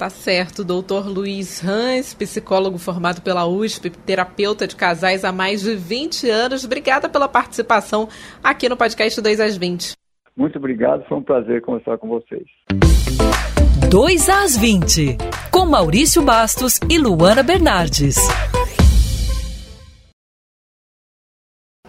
Tá 0.00 0.08
certo, 0.08 0.64
doutor 0.64 1.06
Luiz 1.06 1.62
Hans, 1.62 2.14
psicólogo 2.14 2.78
formado 2.78 3.20
pela 3.20 3.46
USP, 3.46 3.90
terapeuta 3.90 4.66
de 4.66 4.74
casais 4.74 5.26
há 5.26 5.30
mais 5.30 5.60
de 5.60 5.76
20 5.76 6.26
anos. 6.30 6.64
Obrigada 6.64 7.06
pela 7.06 7.28
participação 7.28 8.08
aqui 8.42 8.66
no 8.66 8.78
podcast 8.78 9.20
2 9.20 9.40
às 9.40 9.58
20. 9.58 9.92
Muito 10.34 10.56
obrigado, 10.56 11.04
foi 11.06 11.18
um 11.18 11.22
prazer 11.22 11.60
conversar 11.60 11.98
com 11.98 12.08
vocês. 12.08 12.46
2 13.90 14.28
às 14.30 14.56
20, 14.56 15.18
com 15.52 15.66
Maurício 15.66 16.22
Bastos 16.22 16.80
e 16.88 16.96
Luana 16.96 17.42
Bernardes. 17.42 18.16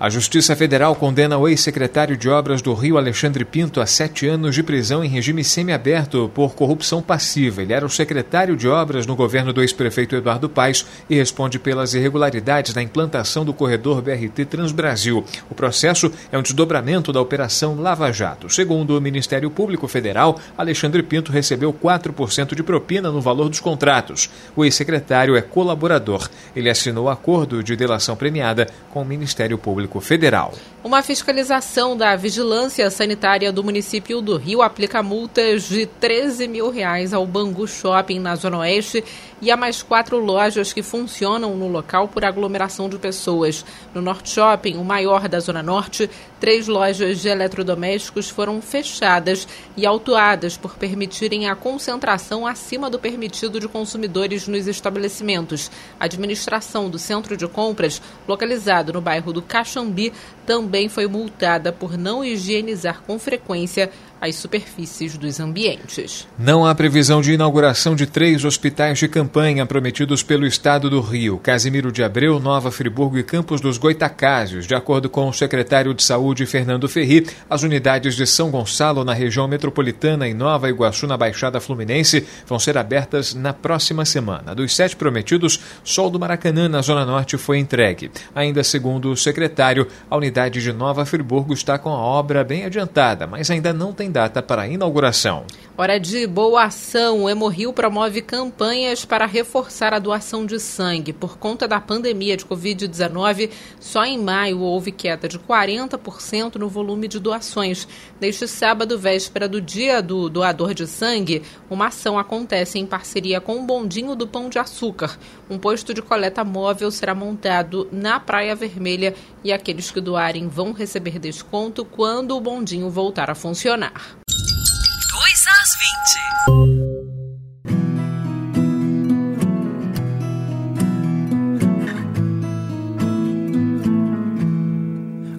A 0.02 0.10
Justiça 0.10 0.56
Federal 0.56 0.96
condena 0.96 1.38
o 1.38 1.48
ex-secretário 1.48 2.18
de 2.18 2.28
Obras 2.28 2.60
do 2.60 2.74
Rio, 2.74 2.98
Alexandre 2.98 3.46
Pinto, 3.46 3.80
a 3.80 3.86
sete 3.86 4.28
anos 4.28 4.56
de 4.56 4.64
prisão 4.64 5.04
em 5.04 5.08
regime 5.08 5.44
semiaberto 5.44 6.28
por 6.34 6.56
corrupção 6.56 7.04
passiva. 7.04 7.62
Ele 7.62 7.72
era 7.72 7.86
o 7.86 7.90
secretário 7.90 8.58
de 8.58 8.68
Obras 8.68 9.06
no 9.06 9.16
governo 9.16 9.54
do 9.54 9.62
ex-prefeito 9.62 10.16
Eduardo 10.16 10.50
Paes 10.50 10.88
e 11.08 11.16
responde 11.16 11.60
pelas 11.60 11.94
irregularidades 11.94 12.74
na 12.74 12.82
implantação 12.82 13.46
do 13.46 13.54
corredor 13.54 14.02
BRT 14.02 14.44
Transbrasil. 14.46 15.24
O 15.52 15.54
processo 15.54 16.12
é 16.32 16.38
um 16.38 16.42
desdobramento 16.42 17.14
da 17.14 17.22
Operação 17.22 17.80
Lava 17.80 18.12
Jato. 18.12 18.50
Segundo 18.50 18.98
o 18.98 19.02
Ministério 19.02 19.52
Público 19.52 19.88
Federal, 19.88 20.40
Alexandre 20.58 21.04
Pinto 21.04 21.32
recebeu 21.32 21.72
4% 21.72 22.56
de 22.56 22.64
propina 22.64 23.12
no 23.12 23.22
valor 23.22 23.50
dos 23.50 23.60
contratos. 23.60 24.32
O 24.56 24.66
ex-secretário 24.66 25.36
é 25.36 25.44
colaborador. 25.44 26.28
Ele 26.56 26.72
assinou 26.72 27.08
acordo 27.08 27.64
de 27.64 27.76
delação 27.76 28.16
premiada 28.16 28.68
com 28.90 29.04
o 29.04 29.06
Ministério 29.06 29.60
Público 29.60 29.91
Público 29.92 30.00
Federal. 30.00 30.54
Uma 30.84 31.04
fiscalização 31.04 31.96
da 31.96 32.16
Vigilância 32.16 32.90
Sanitária 32.90 33.52
do 33.52 33.64
município 33.64 34.22
do 34.22 34.38
Rio 34.38 34.62
aplica 34.62 35.04
multas 35.04 35.70
de 35.70 35.86
13 35.86 36.48
mil 36.48 36.72
reais 36.72 37.14
ao 37.14 37.28
Bangu 37.28 37.68
Shopping 37.68 38.20
na 38.20 38.36
Zona 38.36 38.60
Oeste 38.60 39.04
e 39.42 39.50
a 39.50 39.58
mais 39.58 39.82
quatro 39.82 40.20
lojas 40.20 40.72
que 40.72 40.84
funcionam 40.84 41.58
no 41.58 41.68
local 41.68 42.08
por 42.08 42.24
aglomeração 42.24 42.88
de 42.88 42.98
pessoas. 42.98 43.66
No 43.94 44.02
Norte 44.02 44.30
Shopping, 44.30 44.78
o 44.78 44.84
maior 44.84 45.28
da 45.28 45.40
Zona 45.40 45.64
Norte, 45.64 46.10
três 46.40 46.68
lojas 46.68 47.20
de 47.20 47.28
eletrodomésticos 47.28 48.30
foram 48.30 48.62
fechadas 48.62 49.48
e 49.76 49.86
autuadas 49.86 50.58
por 50.58 50.76
permitirem 50.76 51.50
a 51.50 51.56
concentração 51.56 52.46
acima 52.46 52.90
do 52.90 53.00
permitido 53.00 53.60
de 53.60 53.68
consumidores 53.68 54.48
nos 54.48 54.68
estabelecimentos. 54.68 55.72
A 56.00 56.06
administração 56.06 56.90
do 56.90 57.00
centro 57.00 57.36
de 57.36 57.48
compras, 57.48 58.02
localizado 58.28 58.94
no 58.94 59.02
bairro 59.02 59.34
do 59.34 59.42
Caxambi, 59.42 60.14
também 60.46 60.90
foi 60.90 61.08
multada 61.08 61.72
por 61.72 61.98
não 61.98 62.24
higienizar 62.24 63.02
com 63.02 63.18
frequência 63.18 63.92
as 64.22 64.36
superfícies 64.36 65.18
dos 65.18 65.40
ambientes. 65.40 66.28
Não 66.38 66.64
há 66.64 66.76
previsão 66.76 67.22
de 67.22 67.34
inauguração 67.34 67.96
de 67.96 68.06
três 68.06 68.46
hospitais 68.46 69.00
de 69.00 69.08
campanha 69.08 69.66
prometidos 69.66 70.22
pelo 70.22 70.46
Estado 70.46 70.92
do 70.92 71.02
Rio: 71.02 71.40
Casimiro 71.40 71.92
de 71.92 72.04
Abreu, 72.04 72.40
Nova 72.40 72.70
Friburgo 72.70 73.18
e 73.18 73.24
Campos 73.24 73.60
dos 73.60 73.80
Goitacazes. 73.80 74.68
De 74.68 74.76
acordo 74.76 75.10
com 75.10 75.28
o 75.28 75.34
secretário 75.34 75.92
de 75.96 76.04
Saúde, 76.04 76.46
Fernando 76.46 76.88
Ferri, 76.88 77.26
as 77.50 77.64
unidades 77.64 78.16
de 78.16 78.28
São 78.28 78.52
Gonçalo, 78.52 79.04
na 79.04 79.14
região 79.14 79.48
metropolitana, 79.48 80.28
e 80.28 80.36
Nova 80.36 80.70
Iguaçu, 80.70 81.08
na 81.08 81.18
Baixada 81.18 81.60
Fluminense, 81.60 82.28
vão 82.46 82.60
ser 82.60 82.78
abertas 82.78 83.34
na 83.34 83.54
próxima 83.54 84.06
semana. 84.06 84.54
Dos 84.54 84.76
sete 84.76 84.96
prometidos, 84.96 85.60
só 85.84 86.06
o 86.06 86.10
do 86.12 86.20
Maracanã, 86.20 86.70
na 86.70 86.84
Zona 86.84 87.06
Norte, 87.06 87.38
foi 87.38 87.58
entregue. 87.58 88.12
Ainda 88.36 88.64
segundo 88.64 89.12
o 89.12 89.18
secretário, 89.18 89.88
a 90.10 90.16
unidade 90.16 90.62
de 90.62 90.72
Nova 90.72 91.06
Friburgo 91.06 91.54
está 91.54 91.80
com 91.80 91.90
a 91.90 91.98
obra 91.98 92.44
bem 92.44 92.66
adiantada, 92.66 93.26
mas 93.26 93.50
ainda 93.50 93.74
não 93.74 93.92
tem 93.92 94.11
data 94.12 94.42
para 94.42 94.68
inauguração. 94.68 95.46
Hora 95.78 96.00
de 96.00 96.28
boa 96.28 96.66
ação. 96.66 97.24
O 97.24 97.30
Hemorrio 97.30 97.72
promove 97.72 98.22
campanhas 98.22 99.06
para 99.06 99.26
reforçar 99.26 99.94
a 99.94 100.00
doação 100.00 100.46
de 100.46 100.60
sangue. 100.60 101.14
Por 101.14 101.38
conta 101.38 101.68
da 101.68 101.80
pandemia 101.80 102.36
de 102.36 102.46
Covid-19, 102.46 103.50
só 103.80 104.04
em 104.04 104.20
maio 104.20 104.60
houve 104.60 104.92
queda 104.92 105.28
de 105.28 105.40
40% 105.40 106.58
no 106.58 106.68
volume 106.68 107.08
de 107.08 107.20
doações. 107.20 107.88
Neste 108.20 108.48
sábado, 108.48 109.00
véspera 109.00 109.48
do 109.48 109.62
dia 109.62 110.02
do 110.02 110.30
doador 110.30 110.74
de 110.74 110.86
sangue, 110.86 111.42
uma 111.70 111.88
ação 111.88 112.20
acontece 112.20 112.78
em 112.78 112.86
parceria 112.86 113.42
com 113.42 113.58
o 113.58 113.64
Bondinho 113.64 114.14
do 114.14 114.28
Pão 114.28 114.50
de 114.50 114.60
Açúcar. 114.60 115.18
Um 115.50 115.58
posto 115.58 115.94
de 115.94 116.02
coleta 116.02 116.44
móvel 116.44 116.92
será 116.92 117.16
montado 117.16 117.88
na 117.92 118.20
Praia 118.20 118.56
Vermelha 118.56 119.16
e 119.44 119.52
aqueles 119.52 119.90
que 119.90 120.02
doarem 120.02 120.48
vão 120.48 120.74
receber 120.74 121.18
desconto 121.18 121.86
quando 121.86 122.36
o 122.36 122.42
bondinho 122.42 122.90
voltar 122.90 123.30
a 123.30 123.36
funcionar. 123.36 124.01
2 124.28 125.18
às 125.58 125.70
20. 125.78 126.32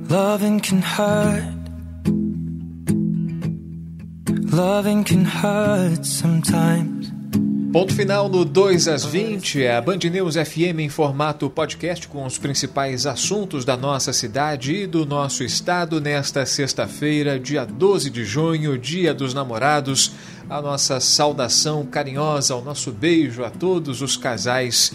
Loving 0.08 0.58
can 0.60 0.82
hurt. 0.82 1.44
Loving 4.52 5.04
can 5.04 5.24
hurt 5.24 6.04
sometimes. 6.04 7.21
Ponto 7.72 7.94
final 7.94 8.28
no 8.28 8.44
2 8.44 8.86
às 8.86 9.02
20 9.02 9.62
é 9.62 9.74
a 9.74 9.80
Band 9.80 9.96
News 9.96 10.34
FM 10.34 10.78
em 10.80 10.90
formato 10.90 11.48
podcast 11.48 12.06
com 12.06 12.26
os 12.26 12.36
principais 12.36 13.06
assuntos 13.06 13.64
da 13.64 13.78
nossa 13.78 14.12
cidade 14.12 14.74
e 14.74 14.86
do 14.86 15.06
nosso 15.06 15.42
estado 15.42 15.98
nesta 15.98 16.44
sexta-feira, 16.44 17.40
dia 17.40 17.64
12 17.64 18.10
de 18.10 18.26
junho, 18.26 18.76
Dia 18.76 19.14
dos 19.14 19.32
Namorados. 19.32 20.12
A 20.50 20.60
nossa 20.60 21.00
saudação 21.00 21.86
carinhosa, 21.86 22.54
o 22.54 22.60
nosso 22.60 22.92
beijo 22.92 23.42
a 23.42 23.48
todos 23.48 24.02
os 24.02 24.18
casais 24.18 24.92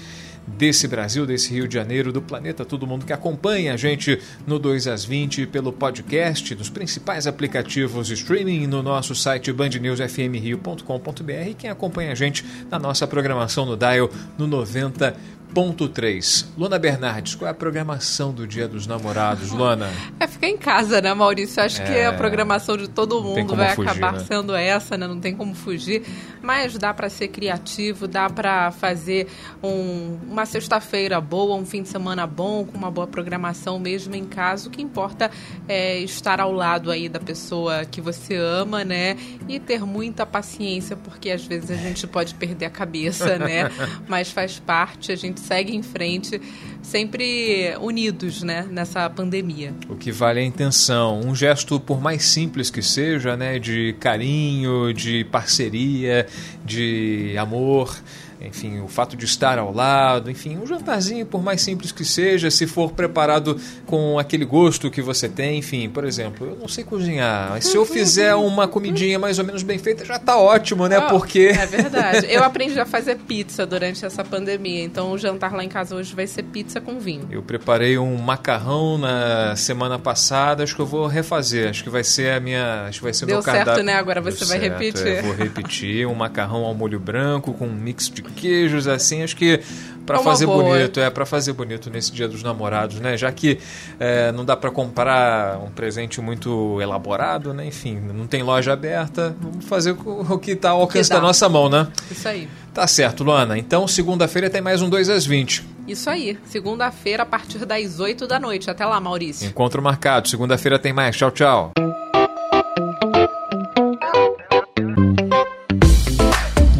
desse 0.47 0.87
Brasil, 0.87 1.25
desse 1.25 1.53
Rio 1.53 1.67
de 1.67 1.73
Janeiro, 1.73 2.13
do 2.13 2.21
planeta, 2.21 2.63
todo 2.63 2.87
mundo 2.87 3.05
que 3.05 3.11
acompanha 3.11 3.73
a 3.73 3.77
gente 3.77 4.19
no 4.45 4.57
2 4.57 4.87
às 4.87 5.03
20 5.03 5.45
pelo 5.47 5.73
podcast, 5.73 6.55
nos 6.55 6.69
principais 6.69 7.27
aplicativos 7.27 8.07
de 8.07 8.13
streaming 8.13 8.65
no 8.67 8.81
nosso 8.81 9.13
site 9.13 9.51
bandnewsfmrio.com.br 9.51 11.49
e 11.49 11.53
quem 11.53 11.69
acompanha 11.69 12.13
a 12.13 12.15
gente 12.15 12.45
na 12.71 12.79
nossa 12.79 13.05
programação 13.05 13.65
no 13.65 13.75
Dial 13.75 14.09
no 14.37 14.47
90 14.47 15.15
Ponto 15.53 15.87
3. 15.87 16.53
Luana 16.57 16.77
Bernardes, 16.77 17.35
qual 17.35 17.47
é 17.47 17.51
a 17.51 17.53
programação 17.53 18.33
do 18.33 18.45
Dia 18.45 18.67
dos 18.67 18.85
Namorados, 18.85 19.51
Luana? 19.51 19.89
É 20.19 20.27
ficar 20.27 20.47
em 20.47 20.57
casa, 20.57 21.01
né, 21.01 21.13
Maurício? 21.13 21.63
Acho 21.63 21.81
é... 21.81 21.85
que 21.85 22.01
a 22.01 22.13
programação 22.13 22.75
de 22.75 22.87
todo 22.87 23.21
mundo 23.23 23.55
vai 23.55 23.73
fugir, 23.73 23.89
acabar 23.89 24.13
né? 24.13 24.19
sendo 24.19 24.53
essa, 24.53 24.97
né? 24.97 25.07
Não 25.07 25.19
tem 25.19 25.35
como 25.35 25.55
fugir. 25.55 26.03
Mas 26.41 26.77
dá 26.77 26.93
para 26.93 27.09
ser 27.09 27.29
criativo, 27.29 28.07
dá 28.07 28.29
para 28.29 28.71
fazer 28.71 29.27
um, 29.63 30.17
uma 30.29 30.45
sexta-feira 30.45 31.19
boa, 31.21 31.55
um 31.55 31.65
fim 31.65 31.81
de 31.81 31.89
semana 31.89 32.27
bom, 32.27 32.65
com 32.65 32.77
uma 32.77 32.91
boa 32.91 33.07
programação 33.07 33.79
mesmo 33.79 34.15
em 34.15 34.25
casa. 34.25 34.67
O 34.67 34.71
que 34.71 34.81
importa 34.81 35.31
é 35.67 35.97
estar 35.99 36.41
ao 36.41 36.51
lado 36.51 36.91
aí 36.91 37.07
da 37.07 37.19
pessoa 37.19 37.85
que 37.85 38.01
você 38.01 38.35
ama, 38.35 38.83
né? 38.83 39.17
E 39.47 39.59
ter 39.59 39.85
muita 39.85 40.25
paciência, 40.25 40.95
porque 40.95 41.31
às 41.31 41.45
vezes 41.45 41.71
a 41.71 41.75
gente 41.75 42.05
pode 42.05 42.35
perder 42.35 42.65
a 42.65 42.69
cabeça, 42.69 43.39
né? 43.39 43.71
Mas 44.07 44.29
faz 44.29 44.59
parte, 44.59 45.11
a 45.11 45.15
gente 45.15 45.36
gente 45.36 45.36
segue 45.37 45.75
em 45.75 45.81
frente, 45.81 46.41
sempre 46.87 47.75
unidos 47.81 48.41
né, 48.43 48.65
nessa 48.71 49.09
pandemia. 49.09 49.73
O 49.89 49.95
que 49.95 50.11
vale 50.11 50.39
é 50.39 50.43
a 50.43 50.45
intenção. 50.45 51.19
Um 51.19 51.35
gesto, 51.35 51.79
por 51.79 52.01
mais 52.01 52.23
simples 52.23 52.69
que 52.69 52.81
seja, 52.81 53.35
né, 53.35 53.59
de 53.59 53.93
carinho, 53.99 54.93
de 54.93 55.25
parceria, 55.25 56.25
de 56.65 57.35
amor 57.37 57.95
enfim, 58.39 58.79
o 58.81 58.87
fato 58.87 59.17
de 59.17 59.25
estar 59.25 59.57
ao 59.57 59.73
lado, 59.73 60.29
enfim, 60.29 60.57
um 60.57 60.65
jantarzinho, 60.65 61.25
por 61.25 61.41
mais 61.41 61.61
simples 61.61 61.91
que 61.91 62.05
seja, 62.05 62.51
se 62.51 62.67
for 62.67 62.91
preparado 62.91 63.59
com 63.85 64.19
aquele 64.19 64.45
gosto 64.45 64.91
que 64.91 65.01
você 65.01 65.27
tem, 65.27 65.59
enfim, 65.59 65.89
por 65.89 66.03
exemplo, 66.03 66.47
eu 66.47 66.55
não 66.55 66.67
sei 66.67 66.83
cozinhar, 66.83 67.49
mas 67.49 67.65
se 67.65 67.75
eu 67.75 67.85
fizer 67.85 68.35
uma 68.35 68.67
comidinha 68.67 69.17
mais 69.17 69.39
ou 69.39 69.45
menos 69.45 69.63
bem 69.63 69.79
feita, 69.79 70.05
já 70.05 70.17
está 70.17 70.37
ótimo, 70.37 70.87
né? 70.87 70.99
Oh, 70.99 71.07
Porque. 71.09 71.51
É 71.57 71.65
verdade. 71.65 72.27
Eu 72.29 72.43
aprendi 72.43 72.79
a 72.79 72.85
fazer 72.85 73.15
pizza 73.15 73.65
durante 73.65 74.05
essa 74.05 74.23
pandemia, 74.23 74.83
então 74.83 75.11
o 75.11 75.17
jantar 75.17 75.53
lá 75.53 75.63
em 75.63 75.69
casa 75.69 75.95
hoje 75.95 76.13
vai 76.13 76.27
ser 76.27 76.43
pizza 76.43 76.76
com 76.81 76.99
vinho. 76.99 77.27
Eu 77.31 77.41
preparei 77.41 77.97
um 77.97 78.15
macarrão 78.17 78.97
na 78.97 79.55
semana 79.55 79.97
passada, 79.99 80.63
acho 80.63 80.75
que 80.75 80.81
eu 80.81 80.85
vou 80.85 81.07
refazer. 81.07 81.69
Acho 81.69 81.83
que 81.83 81.89
vai 81.89 82.03
ser 82.03 82.31
a 82.33 82.39
minha. 82.39 82.85
Acho 82.87 82.99
que 82.99 83.03
vai 83.03 83.13
ser 83.13 83.25
Deu 83.25 83.35
meu 83.35 83.41
certo, 83.41 83.55
cardápio. 83.57 83.83
né? 83.83 83.93
Agora 83.93 84.21
você 84.21 84.39
Deu 84.39 84.47
vai 84.47 84.59
certo, 84.59 84.79
repetir. 84.79 85.07
É, 85.07 85.21
vou 85.21 85.33
repetir 85.33 86.07
um 86.07 86.15
macarrão 86.15 86.63
ao 86.63 86.73
molho 86.73 86.99
branco 86.99 87.53
com 87.53 87.67
um 87.67 87.73
mix 87.73 88.09
de 88.09 88.21
queijos, 88.21 88.87
assim. 88.87 89.23
Acho 89.23 89.35
que 89.35 89.61
para 90.07 90.19
fazer 90.19 90.45
boa. 90.45 90.63
bonito, 90.63 90.99
é 91.01 91.09
para 91.09 91.25
fazer 91.25 91.51
bonito 91.51 91.89
nesse 91.89 92.13
Dia 92.13 92.27
dos 92.29 92.41
Namorados, 92.41 92.99
né? 93.01 93.17
Já 93.17 93.29
que 93.31 93.59
é, 93.99 94.31
não 94.31 94.45
dá 94.45 94.55
para 94.55 94.71
comprar 94.71 95.59
um 95.59 95.69
presente 95.69 96.21
muito 96.21 96.81
elaborado, 96.81 97.53
né? 97.53 97.67
Enfim, 97.67 97.99
não 97.99 98.25
tem 98.25 98.41
loja 98.41 98.71
aberta, 98.71 99.35
vamos 99.39 99.65
fazer 99.65 99.91
o 99.91 100.39
que 100.39 100.51
está 100.51 100.69
ao 100.69 100.81
alcance 100.81 101.09
da 101.09 101.19
nossa 101.19 101.49
mão, 101.49 101.69
né? 101.69 101.87
Isso 102.09 102.27
aí. 102.27 102.47
Tá 102.73 102.87
certo, 102.87 103.23
Luana. 103.23 103.57
Então, 103.57 103.87
segunda-feira 103.87 104.49
tem 104.49 104.61
mais 104.61 104.81
um 104.81 104.89
2 104.89 105.09
às 105.09 105.25
20. 105.25 105.63
Isso 105.87 106.09
aí. 106.09 106.37
Segunda-feira, 106.45 107.23
a 107.23 107.25
partir 107.25 107.65
das 107.65 107.99
8 107.99 108.27
da 108.27 108.39
noite. 108.39 108.69
Até 108.69 108.85
lá, 108.85 108.99
Maurício. 108.99 109.47
Encontro 109.47 109.81
marcado. 109.81 110.27
Segunda-feira 110.27 110.77
tem 110.79 110.93
mais. 110.93 111.15
Tchau, 111.17 111.31
tchau. 111.31 111.71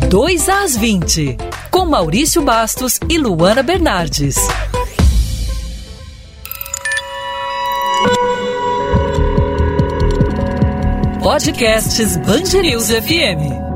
Dois 0.09 0.47
às 0.47 0.77
20, 0.77 1.37
com 1.77 1.85
Maurício 1.85 2.41
Bastos 2.41 2.99
e 3.07 3.19
Luana 3.19 3.61
Bernardes. 3.61 4.35
Podcasts 11.21 12.17
Bangerils 12.17 12.87
FM. 12.89 13.66